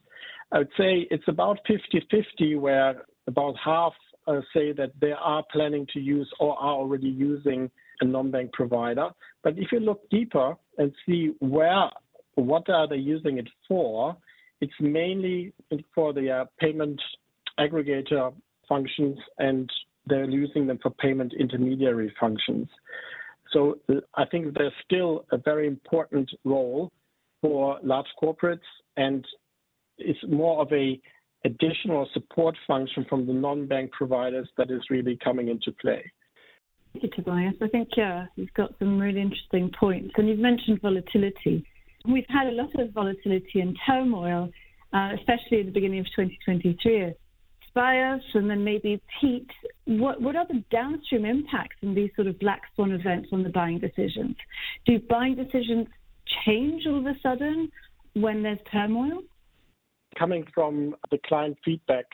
I 0.51 0.59
would 0.59 0.71
say 0.77 1.07
it's 1.09 1.27
about 1.27 1.59
50-50, 1.69 2.59
where 2.59 3.03
about 3.27 3.55
half 3.63 3.93
uh, 4.27 4.41
say 4.53 4.71
that 4.73 4.91
they 4.99 5.13
are 5.13 5.43
planning 5.51 5.87
to 5.93 5.99
use 5.99 6.29
or 6.39 6.57
are 6.57 6.75
already 6.75 7.07
using 7.07 7.71
a 8.01 8.05
non-bank 8.05 8.51
provider. 8.53 9.09
But 9.43 9.57
if 9.57 9.71
you 9.71 9.79
look 9.79 10.09
deeper 10.09 10.55
and 10.77 10.91
see 11.05 11.31
where 11.39 11.89
what 12.35 12.69
are 12.69 12.87
they 12.87 12.97
using 12.97 13.37
it 13.37 13.47
for, 13.67 14.17
it's 14.59 14.73
mainly 14.79 15.53
for 15.93 16.13
the 16.13 16.29
uh, 16.29 16.45
payment 16.59 17.01
aggregator 17.59 18.33
functions 18.67 19.17
and 19.37 19.69
they're 20.07 20.29
using 20.29 20.67
them 20.67 20.79
for 20.81 20.91
payment 20.91 21.33
intermediary 21.39 22.13
functions. 22.19 22.67
So 23.51 23.77
I 24.15 24.25
think 24.25 24.53
there's 24.57 24.73
still 24.85 25.25
a 25.31 25.37
very 25.37 25.67
important 25.67 26.29
role 26.45 26.91
for 27.41 27.79
large 27.83 28.07
corporates 28.21 28.59
and 28.97 29.25
it's 29.97 30.19
more 30.27 30.61
of 30.61 30.71
a 30.71 30.99
additional 31.43 32.07
support 32.13 32.55
function 32.67 33.05
from 33.09 33.25
the 33.25 33.33
non-bank 33.33 33.91
providers 33.91 34.47
that 34.57 34.71
is 34.71 34.81
really 34.89 35.17
coming 35.23 35.49
into 35.49 35.71
play. 35.81 36.03
Thank 36.93 37.03
you, 37.03 37.09
Tobias. 37.09 37.55
I 37.61 37.67
think 37.67 37.89
yeah, 37.95 38.25
you've 38.35 38.53
got 38.53 38.73
some 38.79 38.99
really 38.99 39.21
interesting 39.21 39.71
points, 39.79 40.13
and 40.17 40.27
you've 40.27 40.39
mentioned 40.39 40.81
volatility. 40.81 41.65
We've 42.05 42.25
had 42.27 42.47
a 42.47 42.51
lot 42.51 42.73
of 42.79 42.91
volatility 42.91 43.61
and 43.61 43.77
turmoil, 43.85 44.49
uh, 44.93 45.09
especially 45.17 45.61
at 45.61 45.67
the 45.67 45.71
beginning 45.71 45.99
of 45.99 46.05
2023, 46.07 47.13
Tobias 47.73 48.21
and 48.33 48.49
then 48.49 48.63
maybe 48.63 49.01
Pete, 49.19 49.49
what, 49.85 50.21
what 50.21 50.35
are 50.35 50.45
the 50.47 50.63
downstream 50.71 51.25
impacts 51.25 51.77
in 51.81 51.93
these 51.93 52.09
sort 52.15 52.27
of 52.27 52.37
black 52.39 52.61
swan 52.75 52.91
events 52.91 53.29
on 53.31 53.43
the 53.43 53.49
buying 53.49 53.79
decisions? 53.79 54.35
Do 54.85 54.99
buying 54.99 55.35
decisions 55.35 55.87
change 56.45 56.85
all 56.85 56.99
of 56.99 57.05
a 57.05 57.19
sudden 57.21 57.71
when 58.13 58.43
there's 58.43 58.59
turmoil? 58.71 59.21
Coming 60.17 60.45
from 60.53 60.95
the 61.09 61.19
client 61.25 61.57
feedback, 61.63 62.05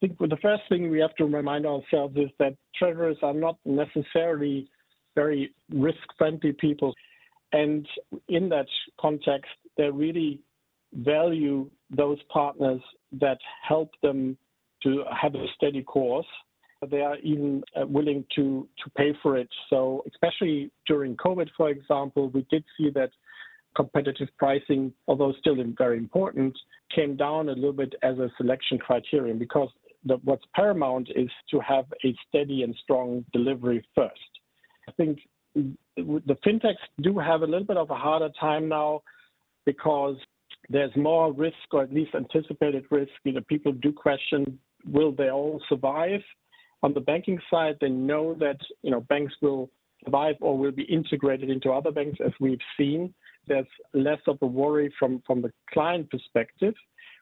I 0.00 0.06
think 0.06 0.18
the 0.18 0.36
first 0.40 0.62
thing 0.68 0.90
we 0.90 1.00
have 1.00 1.14
to 1.16 1.24
remind 1.24 1.66
ourselves 1.66 2.16
is 2.16 2.30
that 2.38 2.54
treasurers 2.76 3.16
are 3.22 3.34
not 3.34 3.58
necessarily 3.64 4.68
very 5.16 5.52
risk 5.72 5.98
friendly 6.16 6.52
people. 6.52 6.94
And 7.52 7.84
in 8.28 8.48
that 8.50 8.68
context, 9.00 9.50
they 9.76 9.90
really 9.90 10.38
value 10.94 11.68
those 11.90 12.18
partners 12.32 12.80
that 13.20 13.38
help 13.66 13.90
them 14.00 14.38
to 14.84 15.02
have 15.20 15.34
a 15.34 15.46
steady 15.56 15.82
course. 15.82 16.26
They 16.88 17.00
are 17.00 17.16
even 17.16 17.64
uh, 17.74 17.84
willing 17.88 18.24
to, 18.36 18.68
to 18.84 18.90
pay 18.96 19.12
for 19.20 19.36
it. 19.36 19.48
So, 19.68 20.04
especially 20.06 20.70
during 20.86 21.16
COVID, 21.16 21.48
for 21.56 21.70
example, 21.70 22.28
we 22.28 22.46
did 22.50 22.62
see 22.76 22.90
that 22.90 23.10
competitive 23.74 24.28
pricing, 24.38 24.92
although 25.08 25.32
still 25.40 25.56
very 25.76 25.98
important, 25.98 26.56
came 26.94 27.16
down 27.16 27.48
a 27.48 27.52
little 27.52 27.72
bit 27.72 27.94
as 28.04 28.18
a 28.18 28.30
selection 28.36 28.78
criterion 28.78 29.38
because 29.38 29.70
the, 30.08 30.16
what's 30.24 30.44
paramount 30.54 31.08
is 31.14 31.30
to 31.50 31.60
have 31.60 31.84
a 32.04 32.14
steady 32.28 32.62
and 32.62 32.74
strong 32.82 33.24
delivery 33.32 33.86
first. 33.94 34.14
I 34.88 34.92
think 34.92 35.18
the 35.54 36.36
fintechs 36.46 36.76
do 37.00 37.18
have 37.18 37.42
a 37.42 37.46
little 37.46 37.66
bit 37.66 37.76
of 37.76 37.90
a 37.90 37.94
harder 37.94 38.30
time 38.40 38.68
now 38.68 39.02
because 39.66 40.16
there's 40.70 40.94
more 40.96 41.32
risk 41.32 41.56
or 41.72 41.82
at 41.82 41.92
least 41.92 42.14
anticipated 42.14 42.84
risk. 42.90 43.10
You 43.24 43.32
know, 43.32 43.40
people 43.48 43.72
do 43.72 43.92
question 43.92 44.58
will 44.90 45.12
they 45.12 45.30
all 45.30 45.60
survive? 45.68 46.20
On 46.82 46.94
the 46.94 47.00
banking 47.00 47.38
side, 47.50 47.76
they 47.80 47.88
know 47.88 48.34
that 48.34 48.58
you 48.82 48.90
know 48.90 49.00
banks 49.00 49.34
will 49.42 49.70
survive 50.04 50.36
or 50.40 50.56
will 50.56 50.70
be 50.70 50.84
integrated 50.84 51.50
into 51.50 51.70
other 51.70 51.90
banks, 51.90 52.18
as 52.24 52.32
we've 52.40 52.60
seen. 52.76 53.12
There's 53.46 53.66
less 53.94 54.20
of 54.26 54.38
a 54.42 54.46
worry 54.46 54.92
from 54.98 55.22
from 55.26 55.42
the 55.42 55.52
client 55.72 56.10
perspective, 56.10 56.74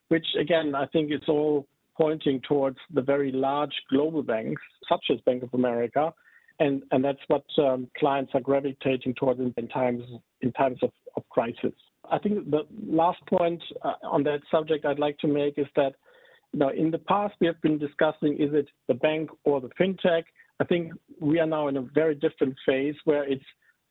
which 0.09 0.27
again 0.39 0.75
I 0.75 0.87
think 0.87 1.11
is 1.11 1.27
all 1.29 1.67
pointing 1.97 2.41
towards 2.47 2.79
the 2.93 3.03
very 3.03 3.33
large 3.33 3.73
global 3.91 4.23
banks, 4.23 4.63
such 4.89 5.07
as 5.11 5.21
Bank 5.23 5.43
of 5.43 5.55
America, 5.55 6.13
and 6.59 6.83
that's 7.03 7.21
what 7.29 7.45
um, 7.59 7.89
clients 7.99 8.33
are 8.35 8.41
gravitating 8.41 9.15
towards 9.15 9.41
in, 9.41 9.69
times 9.69 10.03
in 10.41 10.53
times 10.53 10.79
of, 10.83 10.91
crisis. 11.31 11.73
I 12.11 12.19
think 12.19 12.51
the 12.51 12.67
last 12.87 13.19
point 13.27 13.63
uh, 13.83 13.95
on 14.03 14.23
that 14.25 14.41
subject 14.51 14.85
I'd 14.85 14.99
like 14.99 15.19
to 15.19 15.27
make 15.27 15.59
is 15.59 15.67
that 15.77 15.95
you 16.53 16.59
know 16.61 16.69
in 16.69 16.91
the 16.91 16.99
past 16.99 17.35
we 17.41 17.47
have 17.47 17.61
been 17.63 17.79
discussing 17.79 18.35
is 18.35 18.51
it 18.53 18.69
the 18.87 18.95
bank 18.95 19.31
or 19.45 19.61
the 19.61 19.71
fintech. 19.81 20.25
I 20.61 20.65
think 20.65 20.93
we 21.21 21.41
are 21.41 21.47
now 21.47 21.69
in 21.69 21.77
a 21.77 21.83
very 21.83 22.15
different 22.15 22.55
phase 22.67 22.95
where 23.05 23.25
it's 23.25 23.45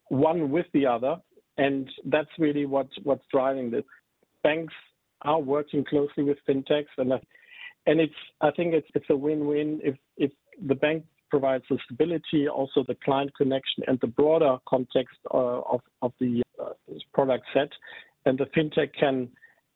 one 0.09 0.49
with 0.51 0.65
the 0.73 0.85
other, 0.85 1.17
and 1.57 1.89
that's 2.05 2.29
really 2.37 2.65
what 2.65 2.87
what's 3.03 3.25
driving 3.31 3.71
this. 3.71 3.83
Banks 4.43 4.73
are 5.21 5.39
working 5.39 5.83
closely 5.83 6.23
with 6.23 6.37
fintechs, 6.47 6.85
and 6.97 7.11
and 7.85 7.99
it's 7.99 8.13
I 8.41 8.51
think 8.51 8.73
it's 8.73 8.87
it's 8.95 9.09
a 9.09 9.15
win-win 9.15 9.81
if 9.83 9.95
if 10.17 10.31
the 10.65 10.75
bank 10.75 11.03
provides 11.29 11.63
the 11.69 11.77
stability, 11.85 12.47
also 12.47 12.83
the 12.87 12.95
client 13.03 13.31
connection, 13.35 13.83
and 13.87 13.99
the 13.99 14.07
broader 14.07 14.57
context 14.67 15.17
uh, 15.33 15.61
of 15.61 15.81
of 16.01 16.13
the 16.19 16.41
uh, 16.61 16.69
product 17.13 17.45
set, 17.53 17.69
and 18.25 18.37
the 18.37 18.45
fintech 18.45 18.89
can 18.99 19.29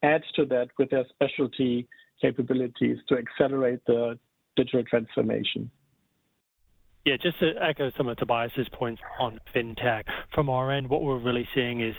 add 0.03 0.21
to 0.35 0.45
that 0.45 0.69
with 0.77 0.89
their 0.89 1.05
specialty 1.09 1.87
capabilities 2.21 2.97
to 3.07 3.17
accelerate 3.17 3.79
the 3.87 4.17
digital 4.55 4.83
transformation. 4.83 5.69
Yeah, 7.05 7.15
just 7.21 7.39
to 7.39 7.53
echo 7.61 7.91
some 7.97 8.07
of 8.07 8.17
Tobias's 8.17 8.67
points 8.69 9.01
on 9.19 9.39
fintech, 9.55 10.03
from 10.33 10.49
our 10.49 10.71
end, 10.71 10.89
what 10.89 11.01
we're 11.01 11.17
really 11.17 11.47
seeing 11.55 11.81
is 11.81 11.95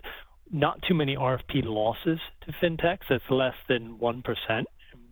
not 0.50 0.82
too 0.82 0.94
many 0.94 1.16
RFP 1.16 1.64
losses 1.64 2.20
to 2.42 2.52
fintechs. 2.52 3.08
That's 3.08 3.24
less 3.30 3.54
than 3.68 3.98
1% 3.98 4.22
in 4.50 4.64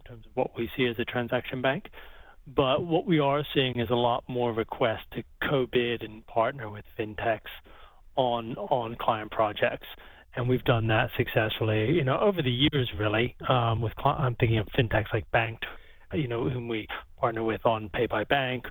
terms 0.09 0.25
of 0.27 0.33
what 0.35 0.57
we 0.57 0.71
see 0.77 0.87
as 0.87 0.99
a 0.99 1.05
transaction 1.05 1.63
bank. 1.63 1.89
But 2.47 2.85
what 2.85 3.07
we 3.07 3.19
are 3.19 3.45
seeing 3.55 3.79
is 3.79 3.91
a 3.91 3.95
lot 3.95 4.25
more 4.27 4.53
requests 4.53 5.07
to 5.13 5.23
co-bid 5.49 6.03
and 6.03 6.27
partner 6.27 6.71
with 6.71 6.85
fintechs 6.99 7.53
on 8.17 8.57
on 8.57 8.97
client 8.97 9.31
projects, 9.31 9.87
and 10.35 10.49
we've 10.49 10.65
done 10.65 10.87
that 10.89 11.11
successfully. 11.17 11.93
You 11.93 12.05
know, 12.05 12.19
over 12.19 12.41
the 12.41 12.51
years, 12.51 12.91
really. 12.99 13.37
Um, 13.49 13.83
with 13.83 13.93
I'm 14.03 14.35
thinking 14.37 14.59
of 14.59 14.67
fintechs 14.69 15.13
like 15.13 15.31
Banked, 15.31 15.67
you 16.15 16.27
know, 16.27 16.49
whom 16.49 16.69
we 16.69 16.89
partner 17.19 17.45
with 17.45 17.65
on 17.67 17.91
Pay 17.91 18.07
by 18.07 18.25
Bank 18.25 18.65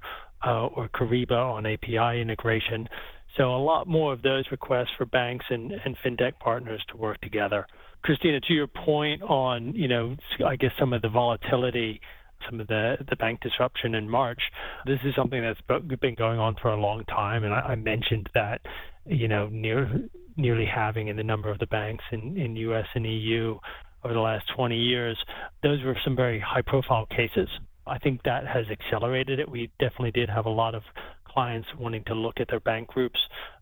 uh, 0.46 0.68
or 0.68 0.90
Kyriba 0.90 1.32
on 1.32 1.66
API 1.66 2.22
integration. 2.22 2.90
So 3.36 3.56
a 3.56 3.62
lot 3.62 3.88
more 3.88 4.14
of 4.14 4.22
those 4.22 4.46
requests 4.52 4.92
for 4.98 5.06
banks 5.06 5.46
and, 5.50 5.72
and 5.72 5.96
fintech 6.04 6.40
partners 6.40 6.84
to 6.90 6.98
work 6.98 7.22
together. 7.22 7.68
Christina, 8.02 8.40
to 8.42 8.54
your 8.54 8.68
point 8.68 9.22
on, 9.22 9.74
you 9.74 9.88
know, 9.88 10.16
I 10.46 10.56
guess 10.56 10.72
some 10.80 10.94
of 10.94 11.02
the 11.02 11.10
volatility, 11.10 12.02
some 12.50 12.60
of 12.60 12.68
the, 12.68 12.98
the 13.10 13.16
bank 13.16 13.42
disruption 13.42 13.96
in 13.96 14.10
March, 14.10 14.42
this 14.86 15.00
is 15.04 15.16
something 15.16 15.42
that's 15.42 15.62
been 16.00 16.16
going 16.16 16.40
on 16.40 16.56
for 16.62 16.70
a 16.70 16.80
long 16.80 17.04
time. 17.06 17.44
And 17.44 17.54
I, 17.54 17.60
I 17.60 17.76
mentioned 17.76 18.30
that, 18.34 18.62
you 19.06 19.28
know, 19.28 19.48
near, 19.52 20.10
nearly 20.36 20.66
halving 20.66 21.08
in 21.08 21.18
the 21.18 21.24
number 21.24 21.50
of 21.50 21.60
the 21.60 21.68
banks 21.68 22.04
in, 22.12 22.38
in 22.38 22.56
US 22.56 22.88
and 22.94 23.06
EU 23.06 23.58
over 24.04 24.14
the 24.14 24.20
last 24.20 24.46
20 24.56 24.78
years. 24.78 25.18
Those 25.64 25.84
were 25.84 25.98
some 26.04 26.16
very 26.16 26.40
high 26.40 26.62
profile 26.62 27.06
cases. 27.08 27.50
I 27.86 27.98
think 28.00 28.24
that 28.24 28.46
has 28.46 28.66
accelerated 28.70 29.40
it. 29.40 29.50
We 29.50 29.72
definitely 29.80 30.12
did 30.12 30.30
have 30.30 30.46
a 30.46 30.50
lot 30.50 30.76
of 30.76 30.84
clients 31.38 31.68
wanting 31.78 32.04
to 32.06 32.16
look 32.16 32.40
at 32.40 32.48
their 32.48 32.60
bank 32.60 32.88
groups, 32.88 33.20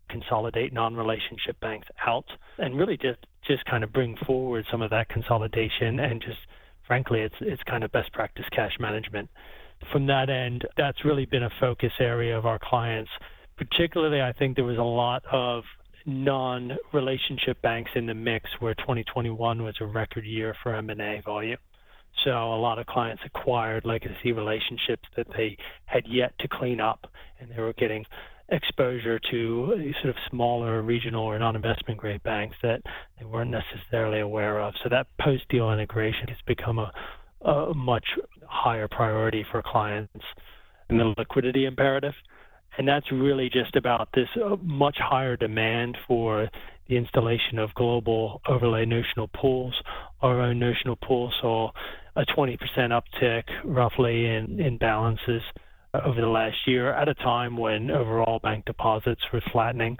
consolidate 0.08 0.72
non-relationship 0.72 1.60
banks 1.60 1.86
out, 2.06 2.24
and 2.56 2.74
really 2.74 2.96
just 2.96 3.18
just 3.46 3.66
kind 3.66 3.84
of 3.84 3.92
bring 3.92 4.16
forward 4.26 4.64
some 4.70 4.80
of 4.80 4.88
that 4.88 5.10
consolidation 5.10 6.00
and 6.00 6.22
just 6.22 6.38
frankly, 6.86 7.20
it's 7.20 7.34
it's 7.42 7.62
kind 7.64 7.84
of 7.84 7.92
best 7.92 8.10
practice 8.14 8.46
cash 8.50 8.72
management. 8.80 9.28
From 9.92 10.06
that 10.06 10.30
end, 10.30 10.64
that's 10.78 11.04
really 11.04 11.26
been 11.26 11.42
a 11.42 11.50
focus 11.60 11.92
area 12.00 12.38
of 12.38 12.46
our 12.46 12.58
clients. 12.58 13.10
Particularly, 13.58 14.22
I 14.22 14.32
think 14.32 14.56
there 14.56 14.64
was 14.64 14.78
a 14.78 14.82
lot 14.82 15.22
of 15.30 15.64
non-relationship 16.06 17.60
banks 17.60 17.90
in 17.94 18.06
the 18.06 18.14
mix 18.14 18.48
where 18.58 18.74
2021 18.74 19.62
was 19.62 19.74
a 19.82 19.84
record 19.84 20.24
year 20.24 20.56
for 20.62 20.74
M&A 20.74 21.20
volume. 21.22 21.58
So 22.24 22.30
a 22.30 22.60
lot 22.60 22.78
of 22.78 22.86
clients 22.86 23.22
acquired 23.24 23.84
legacy 23.84 24.32
relationships 24.32 25.08
that 25.16 25.26
they 25.36 25.56
had 25.84 26.04
yet 26.06 26.32
to 26.40 26.48
clean 26.48 26.80
up, 26.80 27.06
and 27.38 27.50
they 27.50 27.60
were 27.60 27.72
getting 27.74 28.04
exposure 28.48 29.18
to 29.30 29.92
sort 30.00 30.10
of 30.10 30.16
smaller 30.30 30.80
regional 30.82 31.24
or 31.24 31.38
non-investment 31.38 31.98
grade 31.98 32.22
banks 32.22 32.56
that 32.62 32.80
they 33.18 33.24
weren't 33.24 33.50
necessarily 33.50 34.20
aware 34.20 34.60
of. 34.60 34.74
So 34.82 34.88
that 34.88 35.08
post-deal 35.20 35.72
integration 35.72 36.28
has 36.28 36.38
become 36.46 36.78
a, 36.78 36.92
a 37.42 37.74
much 37.74 38.06
higher 38.46 38.88
priority 38.88 39.44
for 39.50 39.62
clients 39.62 40.24
in 40.88 40.98
the 40.98 41.14
liquidity 41.18 41.64
imperative. 41.64 42.14
And 42.78 42.86
that's 42.86 43.10
really 43.10 43.48
just 43.48 43.74
about 43.74 44.10
this 44.14 44.28
uh, 44.36 44.56
much 44.62 44.98
higher 44.98 45.36
demand 45.36 45.96
for 46.06 46.48
the 46.88 46.96
installation 46.96 47.58
of 47.58 47.74
global 47.74 48.40
overlay 48.46 48.84
notional 48.84 49.28
pools. 49.28 49.74
Our 50.22 50.40
own 50.40 50.58
notional 50.58 50.96
pool 50.96 51.32
saw 51.40 51.72
a 52.14 52.24
20% 52.24 52.58
uptick 52.78 53.44
roughly 53.64 54.26
in, 54.26 54.58
in 54.58 54.78
balances 54.78 55.42
uh, 55.92 56.00
over 56.04 56.20
the 56.20 56.26
last 56.26 56.56
year 56.66 56.92
at 56.92 57.08
a 57.08 57.14
time 57.14 57.56
when 57.56 57.90
overall 57.90 58.38
bank 58.38 58.64
deposits 58.64 59.22
were 59.32 59.42
flattening. 59.52 59.98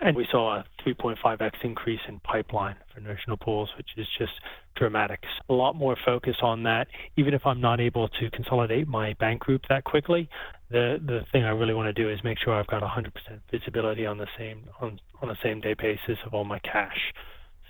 And 0.00 0.16
we 0.16 0.26
saw 0.32 0.56
a 0.56 0.64
3.5x 0.84 1.52
increase 1.62 2.00
in 2.08 2.18
pipeline 2.20 2.74
for 2.92 3.00
notional 3.00 3.36
pools, 3.36 3.70
which 3.76 3.86
is 3.96 4.08
just 4.18 4.32
dramatic. 4.74 5.22
A 5.48 5.52
lot 5.52 5.76
more 5.76 5.96
focus 6.04 6.34
on 6.42 6.64
that. 6.64 6.88
Even 7.16 7.34
if 7.34 7.46
I'm 7.46 7.60
not 7.60 7.80
able 7.80 8.08
to 8.08 8.30
consolidate 8.30 8.88
my 8.88 9.14
bank 9.20 9.42
group 9.42 9.62
that 9.68 9.84
quickly, 9.84 10.28
the 10.72 10.98
the 11.06 11.20
thing 11.30 11.44
I 11.44 11.50
really 11.50 11.74
want 11.74 11.86
to 11.86 11.92
do 11.92 12.10
is 12.10 12.18
make 12.24 12.38
sure 12.38 12.52
I've 12.52 12.66
got 12.66 12.82
100% 12.82 13.12
visibility 13.52 14.04
on 14.04 14.18
the 14.18 14.26
same 14.36 14.64
on 14.80 14.98
on 15.20 15.30
a 15.30 15.36
same 15.40 15.60
day 15.60 15.74
basis 15.74 16.18
of 16.26 16.34
all 16.34 16.44
my 16.44 16.58
cash. 16.60 17.12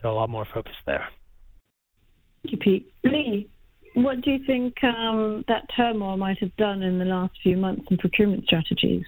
So 0.01 0.11
a 0.11 0.15
lot 0.15 0.31
more 0.31 0.47
focus 0.55 0.77
there. 0.87 1.09
Thank 2.43 2.53
you, 2.53 2.59
Pete. 2.59 2.93
Leigh, 3.05 3.49
what 3.95 4.21
do 4.23 4.31
you 4.31 4.45
think 4.47 4.83
um, 4.83 5.45
that 5.49 5.69
turmoil 5.77 6.17
might 6.17 6.39
have 6.39 6.55
done 6.57 6.83
in 6.83 6.99
the 6.99 7.05
last 7.05 7.35
few 7.43 7.57
months 7.57 7.87
in 7.91 7.99
procurement 7.99 8.45
strategies? 8.47 9.05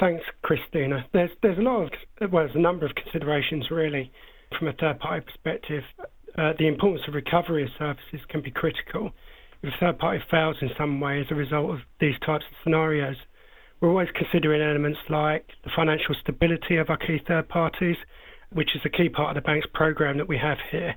Thanks, 0.00 0.24
Christina. 0.42 1.06
There's 1.12 1.30
there's 1.42 1.58
a 1.58 1.62
lot 1.62 1.84
of 2.20 2.32
well, 2.32 2.44
there's 2.44 2.54
a 2.54 2.60
number 2.60 2.86
of 2.86 2.94
considerations 2.94 3.70
really 3.70 4.12
from 4.56 4.68
a 4.68 4.72
third 4.72 5.00
party 5.00 5.24
perspective. 5.24 5.82
Uh, 6.36 6.52
the 6.58 6.68
importance 6.68 7.02
of 7.08 7.14
recovery 7.14 7.64
of 7.64 7.70
services 7.78 8.20
can 8.28 8.40
be 8.40 8.50
critical. 8.50 9.10
If 9.62 9.74
a 9.74 9.76
third 9.80 9.98
party 9.98 10.22
fails 10.30 10.56
in 10.60 10.70
some 10.78 11.00
way 11.00 11.20
as 11.20 11.26
a 11.30 11.34
result 11.34 11.70
of 11.70 11.80
these 12.00 12.14
types 12.24 12.44
of 12.48 12.56
scenarios, 12.62 13.16
we're 13.80 13.88
always 13.88 14.08
considering 14.14 14.62
elements 14.62 15.00
like 15.08 15.46
the 15.64 15.70
financial 15.74 16.14
stability 16.20 16.76
of 16.76 16.90
our 16.90 16.96
key 16.96 17.20
third 17.26 17.48
parties, 17.48 17.96
which 18.52 18.76
is 18.76 18.82
a 18.84 18.88
key 18.88 19.08
part 19.08 19.36
of 19.36 19.42
the 19.42 19.46
bank's 19.46 19.66
program 19.74 20.18
that 20.18 20.28
we 20.28 20.38
have 20.38 20.58
here. 20.70 20.94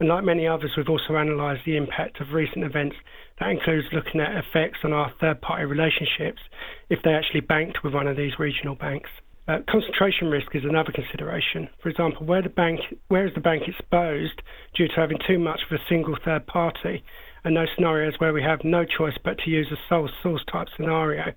And 0.00 0.08
like 0.08 0.24
many 0.24 0.46
others, 0.46 0.72
we've 0.76 0.88
also 0.88 1.16
analysed 1.16 1.64
the 1.64 1.76
impact 1.76 2.20
of 2.20 2.32
recent 2.32 2.64
events. 2.64 2.96
That 3.40 3.50
includes 3.50 3.88
looking 3.92 4.20
at 4.20 4.36
effects 4.36 4.78
on 4.84 4.92
our 4.92 5.12
third 5.20 5.40
party 5.40 5.64
relationships 5.64 6.40
if 6.88 7.02
they 7.02 7.12
actually 7.12 7.40
banked 7.40 7.82
with 7.82 7.94
one 7.94 8.06
of 8.06 8.16
these 8.16 8.38
regional 8.38 8.76
banks. 8.76 9.10
Uh, 9.48 9.58
concentration 9.68 10.28
risk 10.28 10.54
is 10.54 10.62
another 10.62 10.92
consideration. 10.92 11.68
For 11.82 11.88
example, 11.88 12.26
where, 12.26 12.42
the 12.42 12.50
bank, 12.50 12.80
where 13.08 13.26
is 13.26 13.34
the 13.34 13.40
bank 13.40 13.62
exposed 13.66 14.42
due 14.74 14.88
to 14.88 14.94
having 14.94 15.18
too 15.26 15.38
much 15.38 15.60
of 15.68 15.74
a 15.74 15.82
single 15.88 16.16
third 16.22 16.46
party, 16.46 17.02
and 17.44 17.56
those 17.56 17.68
scenarios 17.74 18.14
where 18.18 18.34
we 18.34 18.42
have 18.42 18.60
no 18.62 18.84
choice 18.84 19.16
but 19.24 19.38
to 19.38 19.50
use 19.50 19.68
a 19.72 19.76
sole 19.88 20.10
source 20.22 20.44
type 20.52 20.68
scenario. 20.76 21.32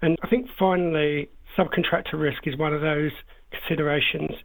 And 0.00 0.16
I 0.22 0.28
think 0.28 0.48
finally, 0.56 1.30
subcontractor 1.58 2.14
risk 2.14 2.46
is 2.46 2.56
one 2.56 2.74
of 2.74 2.80
those 2.80 3.12
considerations. 3.50 4.36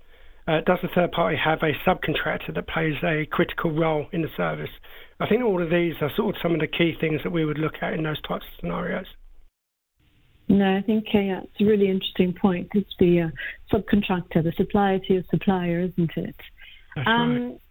Uh, 0.47 0.61
does 0.65 0.79
the 0.81 0.87
third 0.95 1.11
party 1.11 1.35
have 1.35 1.59
a 1.61 1.73
subcontractor 1.85 2.55
that 2.55 2.67
plays 2.67 2.95
a 3.03 3.25
critical 3.25 3.71
role 3.71 4.07
in 4.13 4.21
the 4.21 4.29
service? 4.37 4.69
I 5.19 5.27
think 5.27 5.43
all 5.43 5.61
of 5.61 5.69
these 5.69 5.95
are 6.01 6.09
sort 6.15 6.35
of 6.35 6.41
some 6.41 6.53
of 6.53 6.61
the 6.61 6.67
key 6.67 6.95
things 6.99 7.21
that 7.23 7.31
we 7.31 7.43
would 7.43 7.57
look 7.57 7.75
at 7.81 7.93
in 7.93 8.03
those 8.03 8.21
types 8.21 8.45
of 8.45 8.59
scenarios. 8.61 9.07
No, 10.47 10.77
I 10.77 10.81
think 10.81 11.07
uh, 11.13 11.19
yeah, 11.19 11.41
it's 11.43 11.59
a 11.59 11.65
really 11.65 11.89
interesting 11.89 12.33
point. 12.33 12.69
It's 12.73 12.93
the 12.99 13.21
uh, 13.21 13.27
subcontractor, 13.73 14.43
the 14.43 14.53
supplier 14.55 14.99
to 14.99 15.13
your 15.13 15.23
supplier, 15.29 15.81
isn't 15.81 16.11
it? 16.15 16.35
That's 16.95 17.07
um, 17.07 17.43
right. 17.43 17.61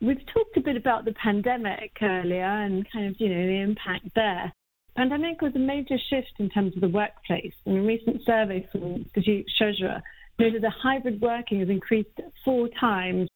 We've 0.00 0.26
talked 0.32 0.56
a 0.56 0.60
bit 0.60 0.76
about 0.76 1.04
the 1.04 1.12
pandemic 1.12 1.92
earlier 2.00 2.44
and 2.44 2.90
kind 2.90 3.08
of, 3.08 3.16
you 3.18 3.28
know, 3.28 3.46
the 3.46 3.60
impact 3.60 4.08
there. 4.14 4.52
Pandemic 4.96 5.42
was 5.42 5.54
a 5.54 5.58
major 5.58 5.96
shift 6.10 6.32
in 6.38 6.48
terms 6.48 6.74
of 6.74 6.80
the 6.80 6.88
workplace. 6.88 7.54
And 7.66 7.78
a 7.78 7.82
recent 7.82 8.24
survey 8.24 8.66
from 8.70 8.82
Institut 8.82 9.46
Shojra 9.60 10.02
noted 10.38 10.62
that 10.62 10.72
hybrid 10.72 11.20
working 11.20 11.60
has 11.60 11.68
increased 11.68 12.10
four 12.44 12.68
times 12.80 13.28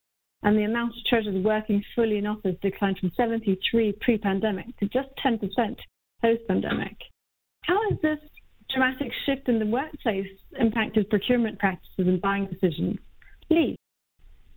and 0.42 0.56
the 0.56 0.64
amount 0.64 0.96
of 0.96 1.04
treasurers 1.04 1.44
working 1.44 1.82
fully 1.94 2.18
in 2.18 2.26
office 2.26 2.56
declined 2.62 2.98
from 2.98 3.10
73 3.16 3.92
pre-pandemic 4.00 4.76
to 4.78 4.86
just 4.86 5.08
10% 5.24 5.40
post-pandemic. 6.22 6.96
How 7.62 7.90
has 7.90 7.98
this 8.00 8.18
dramatic 8.70 9.12
shift 9.26 9.48
in 9.48 9.58
the 9.58 9.66
workplace 9.66 10.28
impacted 10.58 11.10
procurement 11.10 11.58
practices 11.58 12.06
and 12.06 12.20
buying 12.20 12.46
decisions? 12.46 12.98
Leigh, 13.50 13.76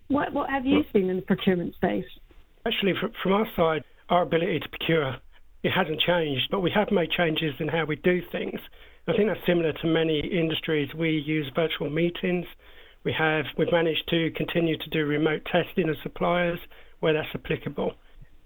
what, 0.07 0.33
what 0.33 0.49
have 0.49 0.65
you 0.65 0.83
seen 0.93 1.09
in 1.09 1.15
the 1.15 1.21
procurement 1.21 1.73
space? 1.75 2.05
Actually, 2.65 2.93
from 3.23 3.33
our 3.33 3.47
side, 3.55 3.83
our 4.09 4.23
ability 4.23 4.59
to 4.59 4.69
procure 4.69 5.15
it 5.63 5.71
hasn't 5.71 6.01
changed, 6.01 6.47
but 6.51 6.59
we 6.59 6.71
have 6.71 6.91
made 6.91 7.11
changes 7.11 7.53
in 7.59 7.67
how 7.67 7.85
we 7.85 7.95
do 7.95 8.21
things. 8.31 8.59
I 9.11 9.17
think 9.17 9.27
that's 9.27 9.45
similar 9.45 9.73
to 9.73 9.87
many 9.87 10.19
industries. 10.19 10.93
We 10.95 11.09
use 11.09 11.51
virtual 11.53 11.89
meetings. 11.89 12.45
We 13.03 13.11
have 13.11 13.43
we've 13.57 13.71
managed 13.71 14.07
to 14.09 14.31
continue 14.37 14.77
to 14.77 14.89
do 14.89 15.05
remote 15.05 15.43
testing 15.51 15.89
of 15.89 15.97
suppliers 16.01 16.59
where 17.01 17.11
that's 17.11 17.27
applicable. 17.35 17.91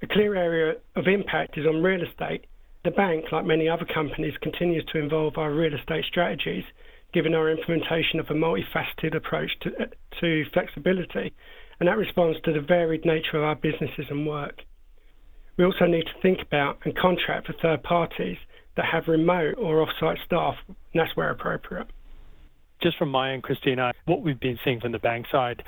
A 0.01 0.07
clear 0.07 0.36
area 0.36 0.77
of 0.95 1.07
impact 1.07 1.60
is 1.60 1.67
on 1.67 1.84
real 1.84 2.01
estate. 2.01 2.45
The 2.84 2.89
bank, 2.89 3.25
like 3.31 3.45
many 3.45 3.69
other 3.69 3.86
companies, 3.86 4.34
continues 4.41 4.84
to 4.86 4.98
involve 4.98 5.38
our 5.38 5.51
real 5.51 5.75
estate 5.75 6.05
strategies, 6.05 6.63
given 7.13 7.36
our 7.36 7.51
implementation 7.51 8.19
of 8.19 8.31
a 8.31 8.34
multifaceted 8.34 9.15
approach 9.15 9.51
to, 9.62 9.69
to 10.19 10.50
flexibility, 10.51 11.31
and 11.79 11.88
that 11.88 11.98
responds 11.98 12.41
to 12.41 12.53
the 12.53 12.62
varied 12.62 13.05
nature 13.05 13.38
of 13.38 13.43
our 13.43 13.55
businesses 13.55 14.07
and 14.10 14.25
work. 14.25 14.62
We 15.57 15.65
also 15.65 15.86
need 15.86 16.07
to 16.07 16.22
think 16.24 16.41
about 16.41 16.79
and 16.86 16.98
contract 16.98 17.45
for 17.45 17.53
third 17.53 17.84
parties 17.84 18.38
that 18.75 18.86
have 18.86 19.08
remote 19.08 19.55
or 19.58 19.82
off-site 19.82 20.17
staff, 20.25 20.55
and 20.67 20.75
that's 20.94 21.15
where 21.15 21.29
appropriate. 21.29 21.88
Just 22.82 22.98
from 22.98 23.10
my 23.10 23.34
end, 23.34 23.44
Christina, 23.44 23.94
what 24.05 24.22
we've 24.22 24.39
been 24.39 24.60
seeing 24.63 24.79
from 24.79 24.91
the 24.91 25.00
bank 25.00 25.27
side 25.32 25.63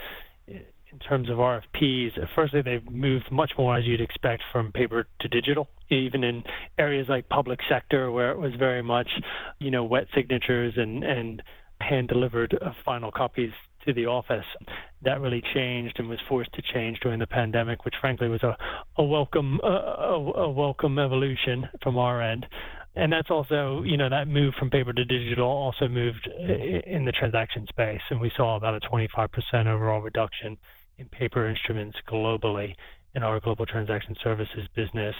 in 0.47 0.99
terms 0.99 1.29
of 1.29 1.37
RFPs, 1.37 2.11
firstly, 2.35 2.61
they've 2.61 2.89
moved 2.89 3.31
much 3.31 3.51
more 3.57 3.77
as 3.77 3.85
you'd 3.85 4.01
expect 4.01 4.43
from 4.51 4.71
paper 4.71 5.07
to 5.19 5.27
digital, 5.27 5.67
even 5.89 6.23
in 6.23 6.43
areas 6.77 7.07
like 7.09 7.29
public 7.29 7.59
sector 7.69 8.11
where 8.11 8.31
it 8.31 8.37
was 8.37 8.53
very 8.57 8.81
much, 8.81 9.09
you 9.59 9.69
know, 9.69 9.83
wet 9.83 10.07
signatures 10.15 10.73
and, 10.77 11.03
and 11.03 11.43
hand 11.81 12.07
delivered 12.07 12.57
uh, 12.61 12.71
final 12.85 13.11
copies 13.11 13.51
to 13.85 13.93
the 13.93 14.05
office. 14.05 14.45
That 15.03 15.21
really 15.21 15.43
changed 15.53 15.99
and 15.99 16.09
was 16.09 16.19
forced 16.27 16.53
to 16.53 16.61
change 16.61 16.99
during 17.01 17.19
the 17.19 17.27
pandemic, 17.27 17.85
which 17.85 17.95
frankly 18.01 18.27
was 18.27 18.43
a, 18.43 18.57
a 18.97 19.03
welcome 19.03 19.59
uh, 19.63 19.67
a, 19.67 20.31
a 20.37 20.49
welcome 20.49 20.99
evolution 20.99 21.69
from 21.81 21.97
our 21.97 22.21
end 22.21 22.47
and 22.97 23.13
that's 23.13 23.29
also, 23.29 23.83
you 23.83 23.95
know, 23.95 24.09
that 24.09 24.27
move 24.27 24.53
from 24.55 24.69
paper 24.69 24.91
to 24.91 25.05
digital 25.05 25.47
also 25.47 25.87
moved 25.87 26.27
in 26.27 27.05
the 27.05 27.11
transaction 27.11 27.67
space, 27.67 28.01
and 28.09 28.19
we 28.19 28.31
saw 28.35 28.55
about 28.55 28.75
a 28.75 28.79
25% 28.87 29.29
overall 29.67 30.01
reduction 30.01 30.57
in 30.97 31.07
paper 31.07 31.47
instruments 31.47 31.97
globally 32.07 32.75
in 33.13 33.23
our 33.23 33.39
global 33.39 33.65
transaction 33.65 34.15
services 34.23 34.67
business. 34.75 35.15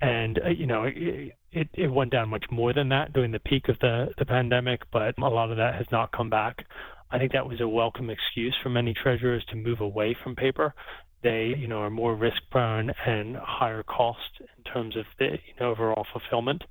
And 0.00 0.40
uh, 0.44 0.48
you 0.48 0.66
know, 0.66 0.84
it, 0.84 1.32
it, 1.52 1.68
it 1.74 1.88
went 1.88 2.10
down 2.10 2.30
much 2.30 2.46
more 2.50 2.72
than 2.72 2.88
that 2.88 3.12
during 3.12 3.32
the 3.32 3.38
peak 3.38 3.68
of 3.68 3.78
the 3.80 4.12
the 4.16 4.24
pandemic, 4.24 4.82
but 4.90 5.18
a 5.18 5.28
lot 5.28 5.50
of 5.50 5.58
that 5.58 5.74
has 5.74 5.86
not 5.92 6.12
come 6.12 6.30
back. 6.30 6.64
I 7.10 7.18
think 7.18 7.32
that 7.32 7.46
was 7.46 7.60
a 7.60 7.68
welcome 7.68 8.08
excuse 8.08 8.56
for 8.62 8.70
many 8.70 8.94
treasurers 8.94 9.44
to 9.50 9.56
move 9.56 9.80
away 9.80 10.16
from 10.22 10.36
paper 10.36 10.74
they 11.22 11.54
you 11.58 11.68
know 11.68 11.78
are 11.78 11.90
more 11.90 12.14
risk 12.14 12.40
prone 12.50 12.90
and 13.06 13.36
higher 13.36 13.82
cost 13.82 14.40
in 14.40 14.72
terms 14.72 14.96
of 14.96 15.04
the 15.18 15.32
you 15.32 15.54
know, 15.60 15.70
overall 15.70 16.06
fulfillment 16.12 16.62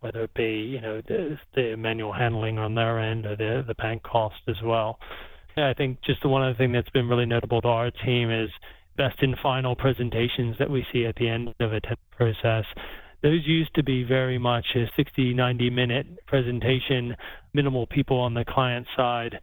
whether 0.00 0.24
it 0.24 0.34
be 0.34 0.70
you 0.72 0.80
know 0.80 1.00
the, 1.06 1.38
the 1.54 1.76
manual 1.76 2.12
handling 2.12 2.58
on 2.58 2.74
their 2.74 2.98
end 2.98 3.26
or 3.26 3.36
the 3.36 3.64
the 3.66 3.74
bank 3.74 4.02
cost 4.02 4.40
as 4.48 4.56
well. 4.64 4.98
I 5.56 5.74
think 5.74 6.02
just 6.02 6.22
the 6.22 6.28
one 6.28 6.42
other 6.42 6.54
thing 6.54 6.70
that's 6.70 6.90
been 6.90 7.08
really 7.08 7.26
notable 7.26 7.60
to 7.62 7.68
our 7.68 7.90
team 7.90 8.30
is 8.30 8.50
best 8.96 9.22
in 9.22 9.34
final 9.42 9.74
presentations 9.74 10.56
that 10.58 10.70
we 10.70 10.86
see 10.92 11.04
at 11.04 11.16
the 11.16 11.28
end 11.28 11.54
of 11.60 11.72
a 11.72 11.80
test 11.80 11.98
process. 12.16 12.64
Those 13.22 13.44
used 13.44 13.74
to 13.74 13.82
be 13.82 14.04
very 14.04 14.38
much 14.38 14.66
a 14.76 14.86
60, 14.96 15.34
90 15.34 15.70
minute 15.70 16.06
presentation, 16.26 17.16
minimal 17.52 17.86
people 17.86 18.20
on 18.20 18.34
the 18.34 18.44
client 18.44 18.86
side, 18.96 19.40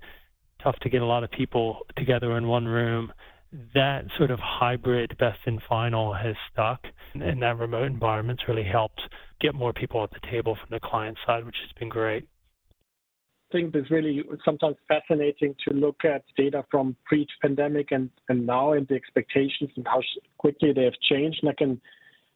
tough 0.63 0.77
to 0.79 0.89
get 0.89 1.01
a 1.01 1.05
lot 1.05 1.23
of 1.25 1.31
people 1.31 1.79
together 1.97 2.37
in 2.37 2.47
one 2.47 2.65
room 2.65 3.11
that 3.73 4.05
sort 4.17 4.31
of 4.31 4.39
hybrid 4.39 5.17
best 5.17 5.39
and 5.45 5.61
final 5.61 6.13
has 6.13 6.35
stuck, 6.51 6.85
and 7.13 7.41
that 7.41 7.57
remote 7.57 7.85
environment's 7.85 8.43
really 8.47 8.63
helped 8.63 9.01
get 9.39 9.55
more 9.55 9.73
people 9.73 10.03
at 10.03 10.11
the 10.11 10.19
table 10.29 10.55
from 10.55 10.67
the 10.69 10.79
client 10.79 11.17
side, 11.25 11.45
which 11.45 11.57
has 11.61 11.71
been 11.79 11.89
great. 11.89 12.27
I 13.51 13.57
think 13.57 13.75
it's 13.75 13.91
really 13.91 14.23
sometimes 14.43 14.75
fascinating 14.87 15.55
to 15.67 15.73
look 15.73 16.03
at 16.03 16.23
data 16.35 16.65
from 16.69 16.95
pre-pandemic 17.05 17.91
and, 17.91 18.09
and 18.27 18.45
now 18.45 18.73
and 18.73 18.87
the 18.87 18.95
expectations 18.95 19.69
and 19.75 19.87
how 19.87 20.01
quickly 20.37 20.73
they 20.73 20.83
have 20.83 20.99
changed. 21.09 21.39
And 21.41 21.51
I 21.51 21.53
can 21.53 21.79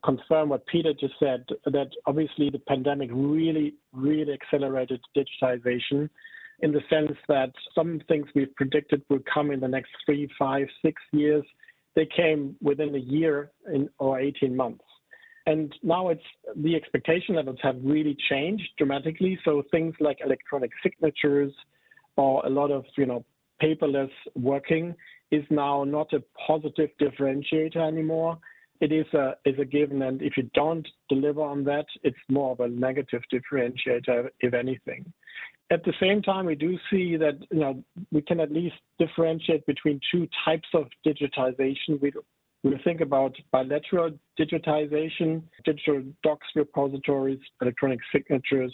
confirm 0.06 0.50
what 0.50 0.66
Peter 0.68 0.94
just 0.98 1.16
said, 1.20 1.46
that 1.66 1.90
obviously 2.06 2.50
the 2.50 2.60
pandemic 2.60 3.10
really, 3.12 3.74
really 3.92 4.34
accelerated 4.34 5.02
digitization 5.18 6.10
in 6.62 6.72
the 6.72 6.82
sense 6.90 7.18
that 7.28 7.52
some 7.74 8.02
things 8.08 8.28
we've 8.36 8.54
predicted 8.56 9.02
will 9.10 9.24
come 9.32 9.52
in 9.52 9.60
the 9.60 9.68
next 9.68 9.92
three, 10.06 10.30
five, 10.38 10.68
six 10.84 11.02
years. 11.12 11.44
They 11.96 12.08
came 12.16 12.56
within 12.62 12.94
a 12.96 13.00
year 13.00 13.52
or 13.98 14.20
18 14.20 14.56
months. 14.56 14.84
And 15.46 15.74
now 15.82 16.10
it's 16.10 16.24
the 16.56 16.76
expectation 16.76 17.36
levels 17.36 17.58
have 17.64 17.78
really 17.84 18.16
changed 18.30 18.70
dramatically. 18.78 19.40
So 19.44 19.64
things 19.72 19.96
like 20.00 20.20
electronic 20.24 20.72
signatures 20.84 21.52
or 22.18 22.46
a 22.46 22.50
lot 22.50 22.72
of, 22.72 22.86
you 22.98 23.06
know, 23.06 23.26
paperless 23.62 24.12
working 24.36 24.96
is 25.32 25.44
now 25.50 25.84
not 25.84 26.14
a 26.14 26.24
positive 26.48 26.90
differentiator 27.02 27.78
anymore. 27.78 28.38
It 28.82 28.92
is 28.92 29.06
a 29.14 29.66
given, 29.66 30.02
and 30.04 30.22
if 30.22 30.38
you 30.38 30.50
don't 30.54 30.88
deliver 31.10 31.42
on 31.42 31.64
that, 31.66 31.86
it's 32.04 32.18
more 32.30 32.52
of 32.52 32.62
a 32.62 32.68
negative 32.70 33.22
differentiator, 33.32 34.30
if 34.40 34.54
anything. 34.54 35.12
At 35.72 35.84
the 35.84 35.94
same 36.00 36.22
time, 36.22 36.46
we 36.46 36.56
do 36.56 36.78
see 36.90 37.16
that 37.18 37.38
you 37.52 37.60
know 37.60 37.84
we 38.12 38.22
can 38.22 38.40
at 38.40 38.52
least 38.52 38.76
differentiate 38.98 39.66
between 39.66 40.00
two 40.12 40.28
types 40.46 40.68
of 40.74 40.88
digitization. 41.06 42.00
We 42.64 42.78
think 42.84 43.02
about 43.02 43.36
bilateral 43.52 44.12
digitization, 44.40 45.44
digital 45.66 46.04
docs 46.24 46.48
repositories, 46.56 47.40
electronic 47.62 48.00
signatures, 48.12 48.74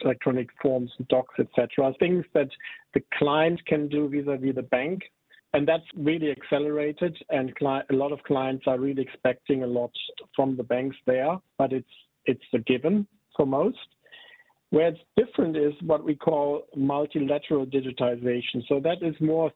electronic 0.00 0.48
forms, 0.62 0.90
docs, 1.08 1.34
etc. 1.38 1.92
Things 1.98 2.24
that 2.34 2.48
the 2.94 3.02
client 3.14 3.60
can 3.66 3.88
do 3.88 4.08
vis-a-vis 4.08 4.54
the 4.54 4.62
bank, 4.62 5.02
and 5.52 5.66
that's 5.66 5.84
really 5.96 6.30
accelerated. 6.30 7.16
And 7.30 7.52
a 7.60 7.94
lot 7.94 8.12
of 8.12 8.22
clients 8.22 8.64
are 8.66 8.78
really 8.78 9.02
expecting 9.02 9.62
a 9.62 9.66
lot 9.66 9.90
from 10.36 10.56
the 10.56 10.62
banks 10.62 10.96
there, 11.06 11.38
but 11.58 11.72
it's 11.72 11.88
it's 12.26 12.44
a 12.54 12.58
given 12.58 13.06
for 13.36 13.46
most. 13.46 13.78
Where 14.70 14.88
it's 14.88 15.00
different 15.16 15.56
is 15.56 15.72
what 15.82 16.04
we 16.04 16.14
call 16.14 16.62
multilateral 16.76 17.66
digitization. 17.66 18.62
So 18.68 18.78
that 18.80 19.02
is 19.02 19.14
more 19.20 19.50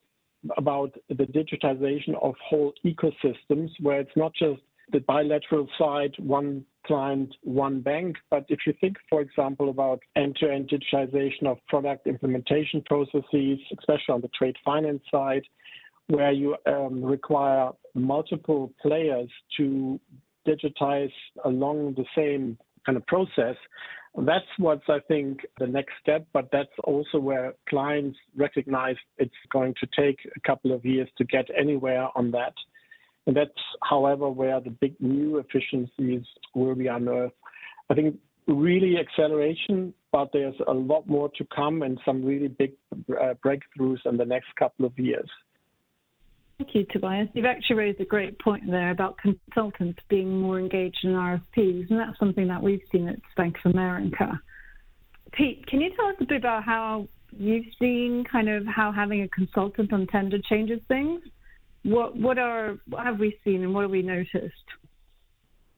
about 0.57 0.93
the 1.09 1.15
digitization 1.15 2.15
of 2.21 2.35
whole 2.45 2.73
ecosystems, 2.85 3.71
where 3.81 4.01
it's 4.01 4.17
not 4.17 4.33
just 4.35 4.61
the 4.93 5.01
bilateral 5.01 5.69
side, 5.79 6.15
one 6.19 6.65
client, 6.87 7.35
one 7.43 7.81
bank. 7.81 8.17
But 8.31 8.45
if 8.49 8.61
you 8.67 8.75
think, 8.81 8.97
for 9.09 9.21
example, 9.21 9.71
about 9.71 10.01
end-to-end 10.17 10.71
digitization 10.71 11.47
of 11.47 11.59
product 11.69 12.07
implementation 12.07 12.83
processes, 12.83 13.59
especially 13.79 14.13
on 14.13 14.21
the 14.21 14.31
trade 14.37 14.57
finance 14.65 15.03
side, 15.11 15.45
where 16.09 16.33
you 16.33 16.57
um, 16.67 17.03
require 17.03 17.71
multiple 17.95 18.73
players 18.83 19.31
to 19.57 19.99
digitize 20.47 21.12
along 21.45 21.95
the 21.97 22.05
same 22.14 22.59
kind 22.85 22.97
of 22.97 23.07
process, 23.07 23.57
that's 24.17 24.47
what's, 24.59 24.85
I 24.88 25.01
think, 25.09 25.40
the 25.59 25.67
next 25.67 25.93
step, 26.01 26.27
but 26.33 26.49
that's 26.53 26.69
also 26.85 27.19
where 27.19 27.55
clients 27.69 28.17
recognize 28.37 28.95
it's 29.19 29.35
going 29.53 29.75
to 29.81 29.88
take 29.99 30.19
a 30.37 30.40
couple 30.47 30.73
of 30.73 30.85
years 30.85 31.09
to 31.19 31.25
get 31.25 31.47
anywhere 31.59 32.09
on 32.14 32.31
that. 32.31 32.53
And 33.27 33.37
that's, 33.37 33.51
however, 33.83 34.29
where 34.29 34.61
the 34.61 34.71
big 34.71 34.95
new 35.01 35.38
efficiencies 35.38 36.25
will 36.55 36.75
be 36.75 36.87
unearthed. 36.87 37.35
I 37.90 37.95
think 37.95 38.17
really 38.47 38.99
acceleration, 38.99 39.93
but 40.12 40.31
there's 40.33 40.55
a 40.69 40.73
lot 40.73 41.09
more 41.09 41.31
to 41.37 41.47
come 41.55 41.83
and 41.83 41.99
some 42.05 42.25
really 42.25 42.49
big 42.49 42.73
uh, 42.93 43.35
breakthroughs 43.45 43.99
in 44.05 44.17
the 44.17 44.25
next 44.25 44.49
couple 44.57 44.87
of 44.87 44.97
years. 44.97 45.29
Thank 46.59 46.75
you, 46.75 46.87
Tobias. 46.90 47.29
You've 47.35 47.47
actually 47.47 47.77
raised 47.77 48.01
a 48.01 48.05
great 48.05 48.38
point 48.38 48.71
there 48.71 48.90
about 48.90 49.19
consultants 49.19 50.01
being 50.09 50.40
more 50.40 50.59
engaged 50.59 51.05
in 51.05 51.11
RFPs, 51.11 51.90
and 51.90 51.99
that's 51.99 52.19
something 52.19 52.47
that 52.49 52.62
we've 52.62 52.83
seen 52.93 53.09
at 53.09 53.19
Bank 53.37 53.59
of 53.64 53.73
America. 53.73 54.40
Pete, 55.33 55.67
can 55.67 55.81
you 55.81 55.90
tell 55.97 56.07
us 56.07 56.14
a 56.21 56.25
bit 56.25 56.37
about 56.37 56.62
how 56.62 57.09
you've 57.37 57.67
seen 57.81 58.25
kind 58.25 58.49
of 58.49 58.64
how 58.67 58.93
having 58.93 59.23
a 59.23 59.29
consultant 59.29 59.93
on 59.93 60.07
tender 60.07 60.38
changes 60.38 60.81
things? 60.87 61.23
What 61.83 62.17
what 62.17 62.38
are 62.38 62.79
what 62.88 63.05
have 63.05 63.19
we 63.19 63.38
seen 63.45 63.64
and 63.64 63.75
what 63.75 63.83
have 63.83 63.90
we 63.90 64.03
noticed? 64.03 64.55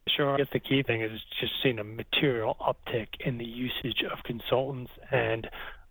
Sure. 0.08 0.34
I 0.34 0.36
guess 0.36 0.48
the 0.52 0.60
key 0.60 0.82
thing 0.82 1.00
is 1.00 1.20
just 1.40 1.52
seeing 1.62 1.78
a 1.78 1.84
material 1.84 2.56
uptick 2.60 3.08
in 3.20 3.38
the 3.38 3.44
usage 3.44 4.04
of 4.04 4.22
consultants 4.22 4.92
and 5.10 5.48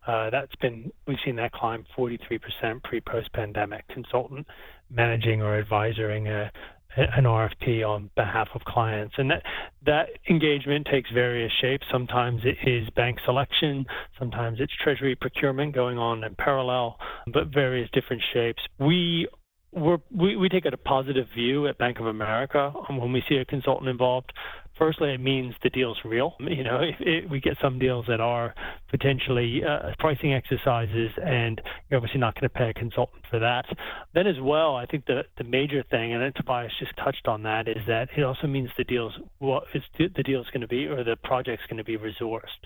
Uh, 0.08 0.30
that's 0.30 0.56
been 0.58 0.92
we've 1.08 1.18
seen 1.26 1.36
that 1.38 1.52
climb 1.52 1.86
43% 1.98 2.84
pre-post 2.84 3.34
pandemic 3.34 3.88
consultant 3.88 4.46
managing 4.90 5.42
or 5.42 5.58
advising 5.58 6.28
a, 6.28 6.52
an 6.96 7.26
RFP 7.26 7.88
on 7.88 8.10
behalf 8.16 8.50
of 8.56 8.62
clients, 8.64 9.16
and 9.18 9.30
that 9.30 9.44
that 9.86 10.10
engagement 10.30 10.88
takes 10.90 11.10
various 11.12 11.52
shapes. 11.62 11.86
Sometimes 11.92 12.42
it 12.46 12.58
is 12.68 12.90
bank 12.92 13.20
selection, 13.26 13.86
sometimes 14.18 14.60
it's 14.60 14.74
treasury 14.82 15.16
procurement 15.16 15.74
going 15.74 15.98
on 15.98 16.24
in 16.24 16.36
parallel, 16.36 16.98
but 17.32 17.48
various 17.48 17.90
different 17.92 18.22
shapes. 18.34 18.62
We 18.80 19.28
we 19.74 20.38
we 20.38 20.50
take 20.50 20.66
a 20.66 20.78
positive 20.78 21.28
view 21.36 21.68
at 21.68 21.78
Bank 21.78 22.00
of 22.00 22.06
America 22.06 22.72
when 22.90 23.12
we 23.12 23.24
see 23.28 23.36
a 23.36 23.46
consultant 23.46 23.90
involved, 23.90 24.32
Firstly, 24.78 25.14
it 25.14 25.22
means 25.22 25.56
the 25.64 25.70
deal's 25.70 25.98
real. 26.04 26.36
You 26.56 26.64
know, 26.64 26.80
if 26.82 26.96
it, 27.02 27.30
we 27.30 27.42
get 27.42 27.58
some 27.62 27.80
deals 27.80 28.06
that 28.08 28.22
are 28.22 28.54
potentially 28.90 29.62
uh, 29.64 29.92
pricing 30.00 30.34
exercises, 30.34 31.12
and 31.22 31.62
you're 31.90 31.98
obviously 31.98 32.20
not 32.20 32.36
going 32.36 32.44
to 32.44 32.50
pay 32.50 32.70
a 32.70 32.74
consultant 32.74 33.24
for 33.30 33.40
that. 33.40 33.66
Then, 34.14 34.26
as 34.26 34.40
well, 34.42 34.76
I 34.76 34.86
think 34.86 35.06
the 35.06 35.24
the 35.38 35.44
major 35.44 35.84
thing, 35.84 36.14
and 36.14 36.34
Tobias 36.36 36.72
just 36.80 36.96
touched 36.96 37.28
on 37.28 37.44
that, 37.44 37.68
is 37.68 37.86
that 37.88 38.10
it 38.16 38.24
also 38.24 38.48
means 38.48 38.70
the 38.78 38.86
deal's 38.86 39.14
what 39.40 39.64
is 39.74 39.84
the 39.98 40.24
deal's 40.24 40.48
going 40.48 40.62
to 40.62 40.68
be, 40.68 40.86
or 40.86 41.04
the 41.04 41.18
project's 41.18 41.66
going 41.68 41.78
to 41.78 41.84
be 41.84 41.98
resourced. 41.98 42.64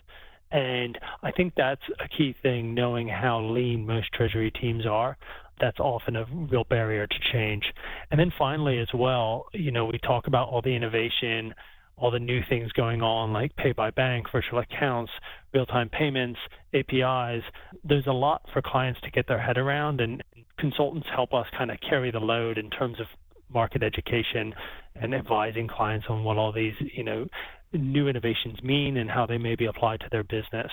And 0.52 0.98
I 1.24 1.32
think 1.32 1.54
that's 1.56 1.82
a 2.00 2.08
key 2.08 2.36
thing, 2.42 2.74
knowing 2.74 3.08
how 3.08 3.42
lean 3.42 3.86
most 3.86 4.12
treasury 4.14 4.52
teams 4.52 4.86
are. 4.86 5.18
That's 5.60 5.80
often 5.80 6.16
a 6.16 6.26
real 6.32 6.64
barrier 6.64 7.06
to 7.06 7.16
change. 7.32 7.66
And 8.10 8.20
then 8.20 8.32
finally, 8.38 8.80
as 8.80 8.88
well, 8.94 9.46
you 9.54 9.72
know, 9.72 9.86
we 9.86 10.00
talk 10.00 10.28
about 10.28 10.48
all 10.50 10.62
the 10.62 10.76
innovation, 10.76 11.54
all 12.00 12.12
the 12.12 12.20
new 12.20 12.42
things 12.48 12.72
going 12.72 13.02
on, 13.02 13.34
like 13.34 13.56
pay 13.56 13.72
by 13.72 13.92
bank, 13.92 14.28
virtual 14.32 14.60
accounts, 14.60 15.12
real 15.54 15.66
time 15.66 15.90
payments, 15.90 16.40
APIs. 16.74 17.44
There's 17.84 18.08
a 18.08 18.14
lot 18.14 18.44
for 18.54 18.62
clients 18.62 19.02
to 19.02 19.12
get 19.12 19.28
their 19.28 19.40
head 19.40 19.58
around, 19.58 20.02
and 20.02 20.24
consultants 20.58 21.08
help 21.14 21.34
us 21.34 21.48
kind 21.58 21.72
of 21.72 21.78
carry 21.82 22.12
the 22.12 22.20
load 22.20 22.58
in 22.58 22.70
terms 22.70 23.00
of 23.00 23.08
market 23.52 23.84
education 23.84 24.54
and 24.96 25.14
advising 25.14 25.68
clients 25.68 26.06
on 26.10 26.24
what 26.24 26.38
all 26.38 26.52
these, 26.52 26.74
you 26.80 27.04
know, 27.04 27.26
new 27.74 28.08
innovations 28.08 28.62
mean 28.64 28.98
and 28.98 29.10
how 29.10 29.26
they 29.26 29.38
may 29.38 29.56
be 29.56 29.66
applied 29.66 30.00
to 30.00 30.08
their 30.12 30.24
business. 30.24 30.72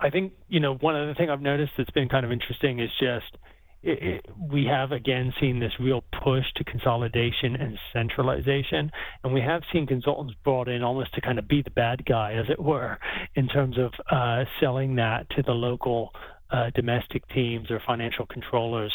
I 0.00 0.10
think, 0.10 0.32
you 0.48 0.60
know, 0.60 0.74
one 0.74 0.96
other 0.96 1.14
thing 1.14 1.30
I've 1.30 1.40
noticed 1.40 1.72
that's 1.76 1.90
been 1.90 2.08
kind 2.08 2.24
of 2.26 2.32
interesting 2.32 2.80
is 2.80 2.90
just 2.98 3.36
it, 3.82 4.02
it, 4.02 4.26
we 4.38 4.66
have 4.66 4.92
again 4.92 5.32
seen 5.40 5.60
this 5.60 5.72
real 5.80 6.04
push 6.22 6.44
to 6.56 6.64
consolidation 6.64 7.56
and 7.56 7.78
centralization, 7.92 8.90
and 9.24 9.32
we 9.32 9.40
have 9.40 9.62
seen 9.72 9.86
consultants 9.86 10.34
brought 10.44 10.68
in 10.68 10.82
almost 10.82 11.14
to 11.14 11.20
kind 11.20 11.38
of 11.38 11.48
be 11.48 11.62
the 11.62 11.70
bad 11.70 12.04
guy, 12.04 12.34
as 12.34 12.46
it 12.48 12.60
were, 12.60 12.98
in 13.34 13.48
terms 13.48 13.76
of 13.78 13.92
uh, 14.10 14.44
selling 14.60 14.96
that 14.96 15.28
to 15.30 15.42
the 15.42 15.52
local 15.52 16.12
uh, 16.50 16.70
domestic 16.74 17.26
teams 17.28 17.70
or 17.70 17.80
financial 17.86 18.26
controllers 18.26 18.92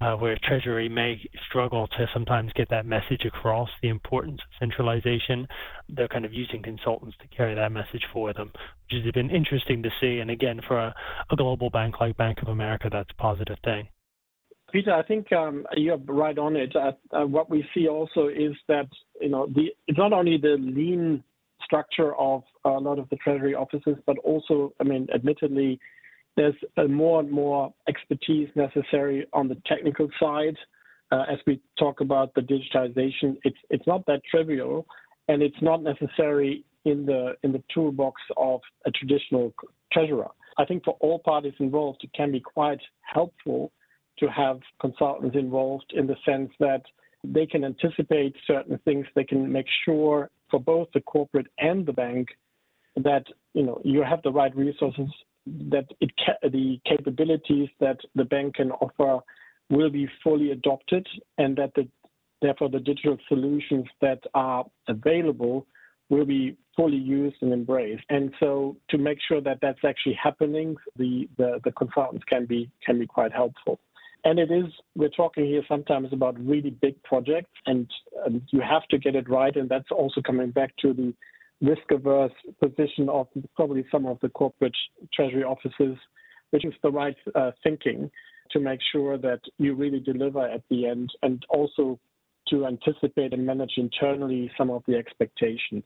uh, 0.00 0.16
where 0.16 0.36
Treasury 0.42 0.88
may 0.88 1.20
struggle 1.48 1.86
to 1.86 2.06
sometimes 2.12 2.52
get 2.54 2.68
that 2.70 2.86
message 2.86 3.24
across 3.24 3.68
the 3.82 3.88
importance 3.88 4.40
of 4.40 4.58
centralization. 4.58 5.46
They're 5.88 6.08
kind 6.08 6.24
of 6.24 6.32
using 6.32 6.62
consultants 6.62 7.16
to 7.20 7.28
carry 7.28 7.54
that 7.54 7.70
message 7.70 8.04
for 8.12 8.32
them, 8.32 8.52
which 8.90 9.04
has 9.04 9.12
been 9.12 9.30
interesting 9.30 9.82
to 9.82 9.90
see. 10.00 10.18
And 10.18 10.30
again, 10.30 10.60
for 10.66 10.78
a, 10.78 10.94
a 11.30 11.36
global 11.36 11.70
bank 11.70 12.00
like 12.00 12.16
Bank 12.16 12.42
of 12.42 12.48
America, 12.48 12.88
that's 12.90 13.10
a 13.10 13.22
positive 13.22 13.58
thing. 13.64 13.88
Peter, 14.72 14.92
I 14.92 15.02
think 15.02 15.30
um, 15.32 15.66
you're 15.76 15.98
right 15.98 16.38
on 16.38 16.56
it. 16.56 16.74
Uh, 16.74 16.92
uh, 17.14 17.26
what 17.26 17.50
we 17.50 17.64
see 17.74 17.88
also 17.88 18.28
is 18.28 18.54
that 18.68 18.88
you 19.20 19.28
know 19.28 19.46
it's 19.54 19.98
not 19.98 20.12
only 20.12 20.38
the 20.38 20.56
lean 20.58 21.22
structure 21.62 22.16
of 22.16 22.42
a 22.64 22.70
lot 22.70 22.98
of 22.98 23.08
the 23.10 23.16
treasury 23.16 23.54
offices, 23.54 23.96
but 24.06 24.18
also, 24.18 24.72
I 24.80 24.84
mean, 24.84 25.08
admittedly, 25.14 25.78
there's 26.36 26.54
more 26.88 27.20
and 27.20 27.30
more 27.30 27.72
expertise 27.88 28.48
necessary 28.54 29.26
on 29.32 29.48
the 29.48 29.56
technical 29.66 30.08
side. 30.18 30.56
Uh, 31.10 31.24
as 31.30 31.38
we 31.46 31.60
talk 31.78 32.00
about 32.00 32.34
the 32.34 32.40
digitization, 32.40 33.36
it's 33.44 33.58
it's 33.68 33.86
not 33.86 34.06
that 34.06 34.22
trivial, 34.30 34.86
and 35.28 35.42
it's 35.42 35.60
not 35.60 35.82
necessary 35.82 36.64
in 36.86 37.04
the 37.04 37.34
in 37.42 37.52
the 37.52 37.62
toolbox 37.72 38.20
of 38.38 38.60
a 38.86 38.90
traditional 38.90 39.52
treasurer. 39.92 40.28
I 40.56 40.64
think 40.64 40.84
for 40.84 40.96
all 41.00 41.18
parties 41.18 41.52
involved, 41.58 42.00
it 42.02 42.10
can 42.14 42.32
be 42.32 42.40
quite 42.40 42.80
helpful 43.02 43.72
to 44.22 44.30
have 44.30 44.60
consultants 44.80 45.36
involved 45.36 45.92
in 45.94 46.06
the 46.06 46.16
sense 46.24 46.50
that 46.60 46.82
they 47.24 47.46
can 47.46 47.64
anticipate 47.64 48.34
certain 48.46 48.78
things. 48.84 49.06
They 49.14 49.24
can 49.24 49.50
make 49.50 49.66
sure 49.84 50.30
for 50.50 50.60
both 50.60 50.88
the 50.94 51.00
corporate 51.00 51.48
and 51.58 51.84
the 51.84 51.92
bank 51.92 52.28
that 52.96 53.24
you 53.54 53.64
know 53.64 53.80
you 53.84 54.02
have 54.02 54.22
the 54.22 54.30
right 54.30 54.54
resources 54.54 55.08
that 55.46 55.86
it 56.00 56.10
ca- 56.24 56.48
the 56.48 56.80
capabilities 56.86 57.68
that 57.80 57.98
the 58.14 58.24
bank 58.24 58.56
can 58.56 58.70
offer 58.70 59.22
will 59.70 59.90
be 59.90 60.06
fully 60.22 60.50
adopted 60.50 61.06
and 61.38 61.56
that 61.56 61.72
the, 61.74 61.88
therefore 62.42 62.68
the 62.68 62.78
digital 62.78 63.16
solutions 63.28 63.86
that 64.00 64.20
are 64.34 64.64
available 64.88 65.66
will 66.10 66.26
be 66.26 66.56
fully 66.76 66.98
used 66.98 67.36
and 67.40 67.52
embraced. 67.52 68.04
And 68.10 68.32
so 68.38 68.76
to 68.90 68.98
make 68.98 69.18
sure 69.26 69.40
that 69.40 69.58
that's 69.62 69.84
actually 69.84 70.18
happening, 70.22 70.76
the, 70.96 71.28
the, 71.38 71.60
the 71.64 71.72
consultants 71.72 72.24
can 72.28 72.44
be 72.46 72.70
can 72.84 72.98
be 72.98 73.06
quite 73.06 73.32
helpful. 73.32 73.80
And 74.24 74.38
it 74.38 74.50
is, 74.52 74.66
we're 74.94 75.08
talking 75.08 75.46
here 75.46 75.62
sometimes 75.68 76.12
about 76.12 76.38
really 76.38 76.70
big 76.70 77.02
projects, 77.02 77.50
and, 77.66 77.90
you 78.50 78.60
have 78.60 78.86
to 78.88 78.98
get 78.98 79.16
it 79.16 79.28
right. 79.28 79.56
And 79.56 79.68
that's 79.68 79.90
also 79.90 80.20
coming 80.20 80.52
back 80.52 80.76
to 80.82 80.92
the 80.92 81.12
risk 81.60 81.90
averse 81.90 82.32
position 82.60 83.08
of 83.08 83.26
probably 83.56 83.84
some 83.90 84.06
of 84.06 84.18
the 84.20 84.28
corporate 84.28 84.76
treasury 85.12 85.42
offices, 85.42 85.96
which 86.50 86.64
is 86.64 86.72
the 86.82 86.90
right 86.90 87.16
uh, 87.34 87.50
thinking 87.64 88.10
to 88.52 88.60
make 88.60 88.78
sure 88.92 89.18
that 89.18 89.40
you 89.58 89.74
really 89.74 89.98
deliver 89.98 90.46
at 90.46 90.62
the 90.70 90.86
end 90.86 91.10
and 91.22 91.44
also 91.48 91.98
to 92.48 92.66
anticipate 92.66 93.32
and 93.32 93.44
manage 93.44 93.72
internally 93.76 94.50
some 94.56 94.70
of 94.70 94.82
the 94.86 94.94
expectations. 94.94 95.82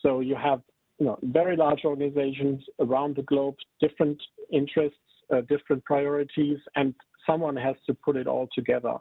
So 0.00 0.20
you 0.20 0.36
have 0.36 0.62
you 0.98 1.06
know, 1.06 1.18
very 1.22 1.56
large 1.56 1.80
organizations 1.84 2.62
around 2.80 3.16
the 3.16 3.22
globe, 3.22 3.56
different 3.80 4.22
interests, 4.52 4.98
uh, 5.34 5.40
different 5.42 5.84
priorities, 5.84 6.58
and 6.76 6.94
someone 7.26 7.56
has 7.56 7.76
to 7.86 7.94
put 7.94 8.16
it 8.16 8.26
all 8.26 8.48
together. 8.54 8.94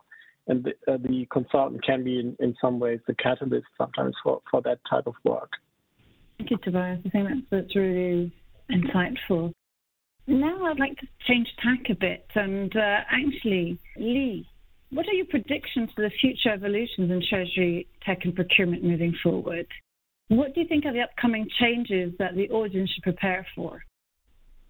And 0.47 0.65
the, 0.65 0.71
uh, 0.91 0.97
the 0.97 1.25
consultant 1.31 1.83
can 1.85 2.03
be, 2.03 2.19
in, 2.19 2.35
in 2.39 2.55
some 2.59 2.79
ways, 2.79 2.99
the 3.07 3.15
catalyst 3.15 3.67
sometimes 3.77 4.13
for, 4.21 4.41
for 4.51 4.61
that 4.63 4.79
type 4.89 5.07
of 5.07 5.13
work. 5.23 5.51
Thank 6.37 6.51
you, 6.51 6.57
Tobias. 6.57 6.99
I 7.05 7.09
think 7.09 7.29
that's, 7.29 7.41
that's 7.49 7.75
really 7.75 8.33
insightful. 8.69 9.53
Now 10.27 10.65
I'd 10.65 10.79
like 10.79 10.97
to 10.99 11.07
change 11.27 11.47
tack 11.61 11.89
a 11.89 11.95
bit 11.95 12.25
and 12.35 12.75
uh, 12.75 12.99
actually, 13.11 13.77
Leigh, 13.97 14.45
what 14.89 15.07
are 15.07 15.13
your 15.13 15.25
predictions 15.25 15.89
for 15.95 16.01
the 16.01 16.11
future 16.21 16.49
evolutions 16.49 17.11
in 17.11 17.21
Treasury 17.27 17.87
tech 18.05 18.19
and 18.23 18.35
procurement 18.35 18.83
moving 18.83 19.13
forward? 19.21 19.67
What 20.29 20.53
do 20.53 20.61
you 20.61 20.67
think 20.67 20.85
are 20.85 20.93
the 20.93 21.01
upcoming 21.01 21.47
changes 21.59 22.13
that 22.19 22.35
the 22.35 22.49
audience 22.51 22.91
should 22.91 23.03
prepare 23.03 23.45
for? 23.55 23.83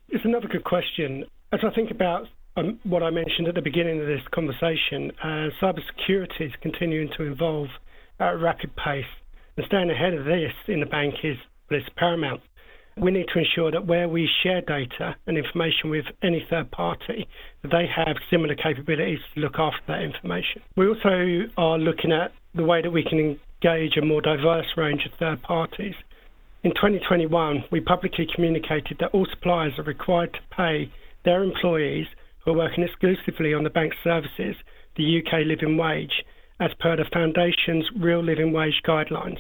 It's 0.10 0.26
another 0.26 0.48
good 0.48 0.64
question. 0.64 1.26
As 1.52 1.60
I 1.64 1.74
think 1.76 1.92
about 1.92 2.28
um, 2.56 2.80
what 2.84 3.04
I 3.04 3.10
mentioned 3.10 3.48
at 3.48 3.56
the 3.56 3.62
beginning 3.62 4.00
of 4.00 4.08
this 4.08 4.22
conversation, 4.34 5.12
uh, 5.24 5.50
cybersecurity 5.62 6.42
is 6.42 6.52
continuing 6.62 7.10
to 7.18 7.24
evolve 7.24 7.70
at 8.20 8.34
a 8.34 8.38
rapid 8.38 8.76
pace. 8.76 9.06
And 9.58 9.66
staying 9.68 9.90
ahead 9.90 10.14
of 10.14 10.26
this 10.26 10.54
in 10.68 10.80
the 10.80 10.86
bank 10.86 11.16
is 11.24 11.38
is 11.72 11.84
paramount. 11.96 12.42
We 12.98 13.10
need 13.10 13.26
to 13.34 13.40
ensure 13.40 13.72
that 13.72 13.88
where 13.88 14.08
we 14.08 14.30
share 14.44 14.62
data 14.62 15.16
and 15.26 15.38
information 15.38 15.90
with 15.90 16.06
any 16.22 16.46
third 16.48 16.70
party, 16.70 17.28
that 17.64 17.72
they 17.72 17.88
have 17.88 18.18
similar 18.30 18.54
capabilities 18.54 19.20
to 19.34 19.40
look 19.40 19.56
after 19.58 19.82
that 19.88 20.04
information. 20.04 20.62
We 20.78 20.88
also 20.88 21.48
are 21.58 21.80
looking 21.80 22.12
at 22.12 22.32
the 22.54 22.64
way 22.64 22.84
that 22.84 22.92
we 22.92 23.04
can 23.04 23.18
engage 23.64 23.98
a 23.98 24.06
more 24.06 24.22
diverse 24.22 24.68
range 24.78 25.08
of 25.08 25.18
third 25.18 25.42
parties. 25.42 25.96
In 26.64 26.72
2021, 26.76 27.64
we 27.72 27.82
publicly 27.82 28.28
communicated 28.34 28.98
that 29.00 29.10
all 29.12 29.26
suppliers 29.26 29.74
are 29.80 29.84
required 29.84 30.34
to 30.34 30.56
pay 30.56 30.92
their 31.26 31.44
employees 31.44 32.06
who 32.44 32.52
are 32.52 32.58
working 32.58 32.84
exclusively 32.84 33.54
on 33.54 33.64
the 33.64 33.70
bank's 33.70 33.98
services 34.04 34.56
the 34.96 35.20
UK 35.20 35.46
living 35.46 35.78
wage 35.78 36.24
as 36.60 36.72
per 36.80 36.96
the 36.96 37.06
Foundation's 37.12 37.90
Real 37.98 38.24
Living 38.24 38.54
Wage 38.54 38.82
guidelines. 38.86 39.40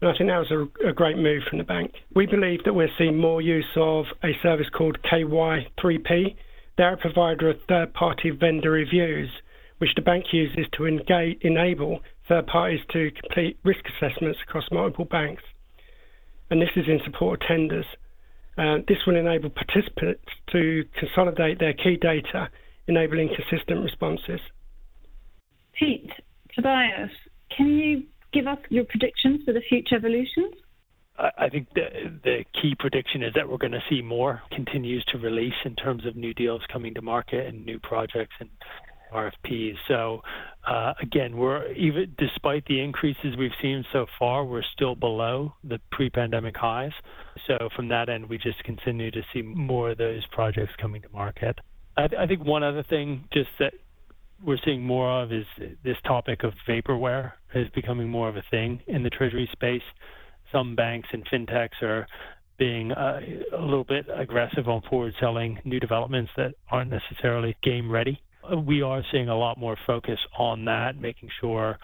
And 0.00 0.10
I 0.10 0.16
think 0.16 0.30
that 0.30 0.38
was 0.38 0.50
a, 0.50 0.88
a, 0.88 0.92
great 0.92 1.16
move 1.16 1.42
from 1.48 1.58
the 1.58 1.64
bank. 1.64 1.92
We 2.14 2.26
believe 2.26 2.64
that 2.64 2.74
we're 2.74 2.90
seeing 2.98 3.18
more 3.18 3.40
use 3.40 3.76
of 3.76 4.06
a 4.22 4.32
service 4.42 4.68
called 4.68 4.98
KY3P. 5.02 6.36
They're 6.76 6.94
a 6.94 6.98
provider 6.98 7.50
of 7.50 7.56
third 7.68 7.94
party 7.94 8.30
vendor 8.30 8.70
reviews, 8.70 9.30
which 9.78 9.94
the 9.96 10.02
bank 10.02 10.26
uses 10.32 10.66
to 10.76 10.86
engage, 10.86 11.38
enable 11.40 12.00
third 12.28 12.46
parties 12.46 12.80
to 12.92 13.10
complete 13.10 13.58
risk 13.64 13.84
assessments 13.96 14.38
across 14.46 14.64
multiple 14.70 15.04
banks. 15.06 15.42
And 16.50 16.60
this 16.60 16.70
is 16.76 16.86
in 16.86 17.00
support 17.04 17.42
of 17.42 17.48
tenders. 17.48 17.86
Uh, 18.58 18.78
this 18.88 18.98
will 19.06 19.16
enable 19.16 19.50
participants 19.50 20.24
to 20.50 20.84
consolidate 20.98 21.58
their 21.58 21.74
key 21.74 21.96
data, 22.00 22.48
enabling 22.88 23.28
consistent 23.34 23.82
responses. 23.82 24.40
Pete, 25.78 26.10
Tobias, 26.54 27.10
can 27.54 27.68
you 27.76 28.04
give 28.32 28.46
us 28.46 28.58
your 28.70 28.84
predictions 28.84 29.42
for 29.44 29.52
the 29.52 29.60
future 29.68 29.96
evolutions? 29.96 30.54
I 31.18 31.48
think 31.48 31.68
the, 31.74 32.12
the 32.24 32.44
key 32.60 32.74
prediction 32.78 33.22
is 33.22 33.32
that 33.34 33.48
we're 33.48 33.56
going 33.56 33.72
to 33.72 33.82
see 33.88 34.02
more 34.02 34.42
continues 34.50 35.02
to 35.06 35.18
release 35.18 35.54
in 35.64 35.74
terms 35.74 36.04
of 36.04 36.14
new 36.14 36.34
deals 36.34 36.60
coming 36.70 36.92
to 36.94 37.00
market 37.00 37.46
and 37.46 37.64
new 37.64 37.78
projects 37.78 38.34
and 38.38 38.50
RFPs. 39.14 39.76
So 39.88 40.20
uh, 40.66 40.92
again, 41.00 41.36
we're 41.36 41.72
even 41.72 42.14
despite 42.18 42.66
the 42.66 42.82
increases 42.82 43.34
we've 43.38 43.50
seen 43.62 43.84
so 43.92 44.06
far, 44.18 44.44
we're 44.44 44.62
still 44.74 44.94
below 44.94 45.54
the 45.64 45.80
pre-pandemic 45.90 46.56
highs. 46.56 46.92
So 47.46 47.68
from 47.74 47.88
that 47.88 48.08
end, 48.08 48.28
we 48.28 48.38
just 48.38 48.62
continue 48.64 49.10
to 49.10 49.22
see 49.32 49.42
more 49.42 49.90
of 49.90 49.98
those 49.98 50.24
projects 50.32 50.72
coming 50.80 51.02
to 51.02 51.08
market. 51.10 51.58
I, 51.96 52.08
th- 52.08 52.20
I 52.20 52.26
think 52.26 52.44
one 52.44 52.62
other 52.62 52.82
thing, 52.82 53.24
just 53.32 53.50
that 53.58 53.72
we're 54.44 54.58
seeing 54.64 54.82
more 54.82 55.22
of 55.22 55.32
is 55.32 55.46
this 55.82 55.96
topic 56.06 56.44
of 56.44 56.52
vaporware 56.68 57.32
is 57.54 57.68
becoming 57.74 58.08
more 58.08 58.28
of 58.28 58.36
a 58.36 58.42
thing 58.50 58.82
in 58.86 59.02
the 59.02 59.10
treasury 59.10 59.48
space. 59.52 59.82
some 60.52 60.76
banks 60.76 61.08
and 61.12 61.26
fintechs 61.26 61.82
are 61.82 62.06
being 62.58 62.92
uh, 62.92 63.20
a 63.56 63.60
little 63.60 63.84
bit 63.84 64.06
aggressive 64.14 64.68
on 64.68 64.82
forward 64.88 65.14
selling 65.20 65.58
new 65.64 65.80
developments 65.80 66.30
that 66.36 66.54
aren't 66.70 66.90
necessarily 66.90 67.56
game 67.62 67.90
ready. 67.90 68.20
We 68.64 68.82
are 68.82 69.02
seeing 69.10 69.28
a 69.28 69.36
lot 69.36 69.58
more 69.58 69.76
focus 69.86 70.18
on 70.38 70.64
that, 70.66 70.98
making 70.98 71.30
sure 71.40 71.78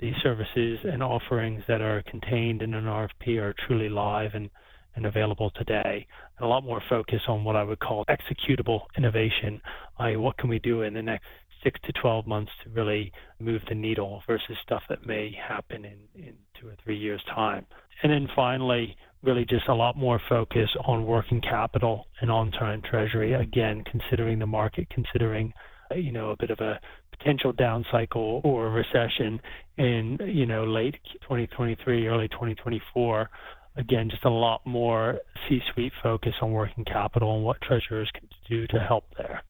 the 0.00 0.12
services 0.22 0.80
and 0.84 1.02
offerings 1.02 1.62
that 1.68 1.80
are 1.80 2.02
contained 2.02 2.62
in 2.62 2.74
an 2.74 2.84
RFP 2.84 3.38
are 3.38 3.54
truly 3.66 3.88
live 3.88 4.34
and, 4.34 4.50
and 4.98 5.06
available 5.06 5.50
today. 5.50 6.06
And 6.36 6.44
a 6.44 6.48
lot 6.48 6.64
more 6.64 6.82
focus 6.88 7.22
on 7.28 7.44
what 7.44 7.54
I 7.56 7.62
would 7.62 7.78
call 7.78 8.04
executable 8.06 8.82
innovation, 8.96 9.62
i.e., 10.00 10.16
what 10.16 10.36
can 10.36 10.50
we 10.50 10.58
do 10.58 10.82
in 10.82 10.92
the 10.92 11.02
next 11.02 11.26
six 11.62 11.78
to 11.84 11.92
12 11.92 12.26
months 12.26 12.52
to 12.64 12.70
really 12.70 13.12
move 13.40 13.62
the 13.68 13.74
needle 13.74 14.22
versus 14.26 14.56
stuff 14.62 14.82
that 14.88 15.06
may 15.06 15.32
happen 15.32 15.84
in, 15.84 15.98
in 16.14 16.34
two 16.60 16.66
or 16.68 16.74
three 16.84 16.96
years' 16.96 17.22
time. 17.32 17.64
And 18.02 18.12
then 18.12 18.28
finally, 18.34 18.96
really 19.22 19.44
just 19.44 19.68
a 19.68 19.74
lot 19.74 19.96
more 19.96 20.20
focus 20.28 20.68
on 20.84 21.06
working 21.06 21.40
capital 21.40 22.06
and 22.20 22.30
on-time 22.30 22.82
treasury. 22.82 23.34
Again, 23.34 23.84
considering 23.90 24.38
the 24.38 24.46
market, 24.46 24.88
considering 24.90 25.52
you 25.94 26.12
know 26.12 26.30
a 26.30 26.36
bit 26.36 26.50
of 26.50 26.60
a 26.60 26.78
potential 27.16 27.52
down 27.52 27.84
cycle 27.90 28.40
or 28.44 28.70
recession 28.70 29.40
in 29.76 30.18
you 30.24 30.46
know 30.46 30.64
late 30.64 30.96
2023, 31.22 32.06
early 32.06 32.28
2024. 32.28 33.30
Again, 33.78 34.10
just 34.10 34.24
a 34.24 34.30
lot 34.30 34.66
more 34.66 35.20
C-suite 35.48 35.92
focus 36.02 36.34
on 36.42 36.50
working 36.52 36.84
capital 36.84 37.36
and 37.36 37.44
what 37.44 37.60
treasurers 37.60 38.10
can 38.12 38.28
do 38.48 38.66
to 38.66 38.80
help 38.80 39.04
there. 39.16 39.42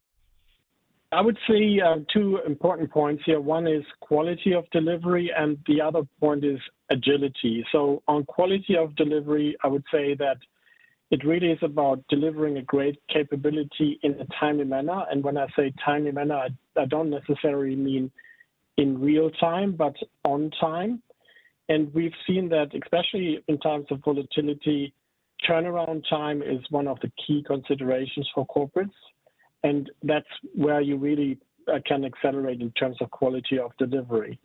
I 1.10 1.22
would 1.22 1.38
say 1.48 1.80
uh, 1.80 2.00
two 2.12 2.38
important 2.46 2.90
points 2.90 3.22
here. 3.24 3.40
One 3.40 3.66
is 3.66 3.82
quality 4.00 4.52
of 4.52 4.68
delivery, 4.70 5.32
and 5.34 5.56
the 5.66 5.80
other 5.80 6.02
point 6.20 6.44
is 6.44 6.58
agility. 6.90 7.64
So, 7.72 8.02
on 8.06 8.24
quality 8.24 8.76
of 8.76 8.94
delivery, 8.94 9.56
I 9.64 9.68
would 9.68 9.84
say 9.90 10.14
that 10.16 10.36
it 11.10 11.24
really 11.24 11.50
is 11.52 11.58
about 11.62 12.04
delivering 12.10 12.58
a 12.58 12.62
great 12.62 12.98
capability 13.10 13.98
in 14.02 14.20
a 14.20 14.26
timely 14.38 14.64
manner. 14.64 15.04
And 15.10 15.24
when 15.24 15.38
I 15.38 15.46
say 15.56 15.72
timely 15.82 16.12
manner, 16.12 16.34
I, 16.34 16.48
I 16.78 16.84
don't 16.84 17.08
necessarily 17.08 17.76
mean 17.76 18.10
in 18.76 19.00
real 19.00 19.30
time, 19.30 19.72
but 19.72 19.96
on 20.24 20.50
time. 20.60 21.02
And 21.68 21.92
we've 21.92 22.14
seen 22.26 22.48
that, 22.50 22.70
especially 22.74 23.44
in 23.48 23.59
times 23.59 23.87
of 23.90 24.00
volatility, 24.04 24.92
turnaround 25.48 26.02
time 26.09 26.42
is 26.42 26.61
one 26.70 26.88
of 26.88 26.98
the 27.00 27.12
key 27.26 27.44
considerations 27.46 28.28
for 28.35 28.46
corporates. 28.46 28.90
And 29.62 29.90
that's 30.02 30.26
where 30.54 30.81
you 30.81 30.96
really 30.96 31.38
uh, 31.70 31.78
can 31.87 32.04
accelerate 32.04 32.61
in 32.61 32.70
terms 32.72 32.96
of 33.00 33.11
quality 33.11 33.59
of 33.59 33.72
delivery. 33.78 34.38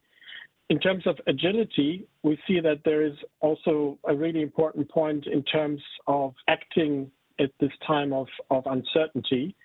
In 0.70 0.80
terms 0.80 1.06
of 1.06 1.18
agility, 1.28 2.08
we 2.24 2.38
see 2.48 2.60
that 2.60 2.82
there 2.84 3.06
is 3.06 3.14
also 3.42 3.98
a 4.06 4.16
really 4.16 4.42
important 4.42 4.90
point 4.90 5.28
in 5.28 5.44
terms 5.44 5.82
of 6.08 6.34
acting 6.48 7.12
at 7.40 7.52
this 7.60 7.72
time 7.86 8.14
of, 8.14 8.28
of 8.50 8.64
uncertainty. 8.66 9.56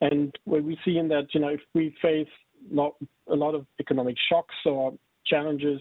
And 0.00 0.34
what 0.44 0.62
we 0.62 0.78
see 0.84 0.98
in 0.98 1.08
that, 1.08 1.26
you 1.32 1.40
know, 1.40 1.48
if 1.48 1.60
we 1.74 1.94
face 2.00 2.28
a 2.72 3.34
lot 3.34 3.54
of 3.54 3.66
economic 3.80 4.16
shocks 4.28 4.54
or 4.64 4.94
challenges, 5.26 5.80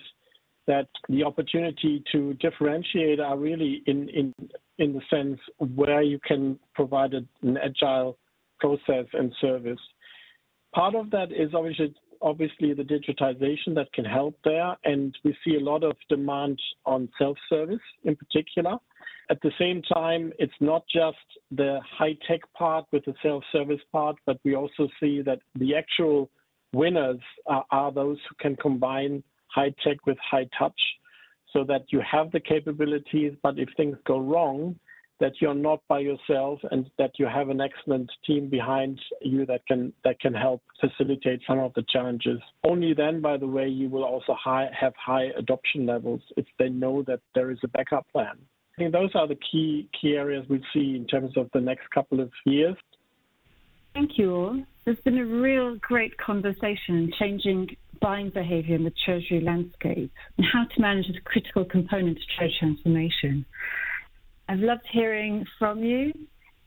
that 0.68 0.88
the 1.10 1.24
opportunity 1.24 2.04
to 2.12 2.34
differentiate 2.36 3.20
are 3.20 3.38
really 3.38 3.84
in, 3.86 4.10
in, 4.10 4.34
in 4.78 4.94
the 4.94 5.02
sense 5.10 5.40
where 5.76 6.02
you 6.02 6.20
can 6.26 6.60
provide 6.74 7.14
an 7.14 7.58
agile 7.58 8.18
process 8.60 9.06
and 9.14 9.34
service. 9.42 9.80
Part 10.74 10.96
of 10.96 11.12
that 11.12 11.32
is 11.32 11.54
obviously 11.54 11.94
obviously 12.24 12.74
the 12.74 12.84
digitization 12.84 13.76
that 13.76 13.92
can 13.94 14.06
help 14.06 14.36
there, 14.46 14.76
and 14.86 15.14
we 15.26 15.36
see 15.44 15.56
a 15.56 15.60
lot 15.60 15.84
of 15.84 15.92
demand 16.08 16.58
on 16.86 17.10
self-service 17.20 17.82
in 18.06 18.16
particular. 18.16 18.78
At 19.30 19.42
the 19.42 19.52
same 19.60 19.82
time, 19.82 20.32
it's 20.40 20.54
not 20.62 20.84
just 20.88 21.18
the 21.52 21.80
high-tech 21.98 22.42
part 22.58 22.86
with 22.94 23.04
the 23.06 23.14
self-service 23.22 23.82
part, 23.92 24.16
but 24.26 24.38
we 24.46 24.56
also 24.56 24.88
see 25.02 25.22
that 25.22 25.40
the 25.56 25.76
actual 25.76 26.30
winners 26.74 27.20
are 27.46 27.92
those 27.92 28.18
who 28.30 28.36
can 28.40 28.56
combine 28.56 29.22
high-tech 29.54 30.06
with 30.06 30.18
high-touch 30.20 30.80
so 31.52 31.64
that 31.66 31.86
you 31.90 32.02
have 32.10 32.32
the 32.32 32.40
capabilities, 32.40 33.34
but 33.44 33.60
if 33.60 33.70
things 33.78 33.98
go 34.06 34.20
wrong, 34.20 34.76
that 35.20 35.34
you're 35.40 35.54
not 35.54 35.80
by 35.88 36.00
yourself 36.00 36.60
and 36.72 36.90
that 36.98 37.12
you 37.18 37.26
have 37.26 37.50
an 37.50 37.62
excellent 37.62 38.12
team 38.26 38.50
behind 38.50 39.00
you 39.22 39.46
that 39.46 39.66
can 39.68 39.94
that 40.04 40.20
can 40.20 40.34
help 40.34 40.62
facilitate 40.82 41.40
some 41.48 41.60
of 41.60 41.72
the 41.76 41.84
challenges. 41.88 42.40
Only 42.64 42.94
then, 42.94 43.22
by 43.22 43.38
the 43.38 43.48
way, 43.48 43.68
you 43.68 43.88
will 43.90 44.04
also 44.04 44.34
high, 44.34 44.70
have 44.78 44.94
high 44.98 45.28
adoption 45.38 45.86
levels 45.86 46.22
if 46.36 46.46
they 46.60 46.70
know 46.70 47.04
that 47.04 47.22
there 47.36 47.52
is 47.52 47.60
a 47.64 47.68
backup 47.70 48.06
plan. 48.12 48.36
I 48.76 48.82
think 48.82 48.92
those 48.92 49.12
are 49.14 49.28
the 49.28 49.38
key 49.50 49.88
key 50.00 50.16
areas 50.16 50.46
we 50.50 50.62
see 50.74 50.96
in 50.96 51.06
terms 51.06 51.38
of 51.38 51.50
the 51.54 51.62
next 51.62 51.90
couple 51.92 52.20
of 52.20 52.32
years. 52.46 52.76
Thank 53.94 54.18
you 54.18 54.36
all. 54.36 54.64
There's 54.84 55.00
been 55.02 55.20
a 55.20 55.26
real 55.26 55.76
great 55.76 56.18
conversation 56.18 57.12
changing 57.20 57.78
buying 58.04 58.30
behavior 58.30 58.76
in 58.76 58.84
the 58.84 58.94
treasury 59.06 59.40
landscape 59.40 60.12
and 60.38 60.46
how 60.46 60.66
to 60.66 60.82
manage 60.82 61.08
this 61.08 61.16
critical 61.24 61.64
component 61.64 62.18
of 62.18 62.24
trade 62.38 62.52
transformation. 62.60 63.46
I've 64.50 64.60
loved 64.60 64.86
hearing 64.92 65.46
from 65.58 65.82
you. 65.84 66.12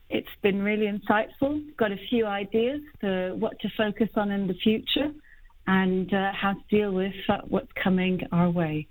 It's 0.09 0.27
been 0.41 0.63
really 0.63 0.87
insightful. 0.87 1.61
Got 1.77 1.91
a 1.91 1.97
few 2.09 2.25
ideas 2.25 2.81
for 2.99 3.35
what 3.35 3.59
to 3.59 3.69
focus 3.77 4.09
on 4.15 4.31
in 4.31 4.47
the 4.47 4.55
future 4.55 5.11
and 5.67 6.11
uh, 6.11 6.31
how 6.33 6.53
to 6.53 6.59
deal 6.71 6.91
with 6.91 7.13
uh, 7.29 7.37
what's 7.47 7.71
coming 7.83 8.19
our 8.31 8.49
way. 8.49 8.87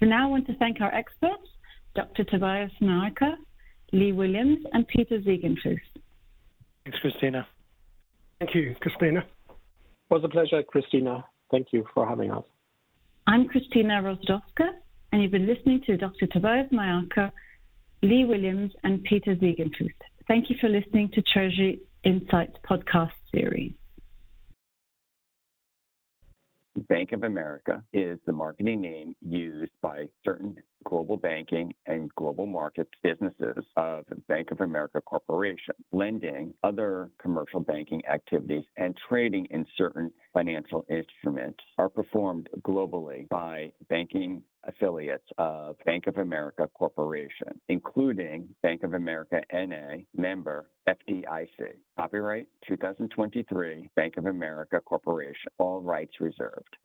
For 0.00 0.06
now, 0.06 0.26
I 0.26 0.30
want 0.30 0.48
to 0.48 0.56
thank 0.56 0.80
our 0.80 0.92
experts, 0.92 1.48
Dr. 1.94 2.24
Tobias 2.24 2.72
Miarka, 2.82 3.34
Leigh 3.92 4.12
Williams, 4.12 4.58
and 4.72 4.86
Peter 4.88 5.20
Ziegenfuss. 5.20 5.78
Thanks, 6.84 6.98
Christina. 7.00 7.46
Thank 8.40 8.54
you, 8.54 8.74
Christina. 8.80 9.20
It 9.20 10.14
was 10.14 10.24
a 10.24 10.28
pleasure, 10.28 10.62
Christina. 10.64 11.24
Thank 11.50 11.68
you 11.72 11.86
for 11.94 12.06
having 12.06 12.30
us. 12.30 12.44
I'm 13.26 13.46
Christina 13.46 14.02
Rozwadowska, 14.02 14.70
and 15.12 15.22
you've 15.22 15.32
been 15.32 15.46
listening 15.46 15.82
to 15.86 15.96
Dr. 15.96 16.26
Tobias 16.26 16.70
Miarka 16.72 17.30
Leigh 18.02 18.24
Williams, 18.24 18.72
and 18.84 19.02
Peter 19.04 19.34
Ziegenfuss. 19.34 19.92
Thank 20.28 20.50
you 20.50 20.56
for 20.60 20.68
listening 20.68 21.10
to 21.14 21.22
Treasury 21.22 21.80
Insights 22.04 22.56
podcast 22.68 23.12
series. 23.32 23.72
Bank 26.88 27.10
of 27.10 27.24
America 27.24 27.82
is 27.92 28.20
the 28.24 28.32
marketing 28.32 28.80
name 28.80 29.16
used 29.20 29.72
by 29.82 30.04
certain 30.24 30.56
global 30.84 31.16
banking 31.16 31.72
and 31.86 32.10
global 32.16 32.46
markets 32.46 32.90
businesses 33.02 33.64
of 33.76 34.04
Bank 34.28 34.50
of 34.50 34.60
America 34.60 35.00
Corporation, 35.00 35.74
lending, 35.92 36.54
other 36.62 37.10
commercial 37.20 37.60
banking 37.60 38.02
activities, 38.06 38.64
and 38.76 38.96
trading 39.08 39.46
in 39.50 39.66
certain 39.76 40.10
financial 40.32 40.84
instruments 40.88 41.58
are 41.78 41.88
performed 41.88 42.48
globally 42.62 43.28
by 43.28 43.70
banking 43.88 44.42
affiliates 44.64 45.26
of 45.38 45.76
Bank 45.84 46.06
of 46.06 46.18
America 46.18 46.68
Corporation, 46.74 47.60
including 47.68 48.48
Bank 48.62 48.82
of 48.82 48.94
America 48.94 49.40
NA, 49.52 50.02
member 50.16 50.70
FDIC. 50.88 51.74
Copyright 51.98 52.46
2023, 52.66 53.88
Bank 53.96 54.16
of 54.16 54.26
America 54.26 54.80
Corporation. 54.84 55.50
All 55.58 55.80
rights 55.80 56.20
reserved. 56.20 56.76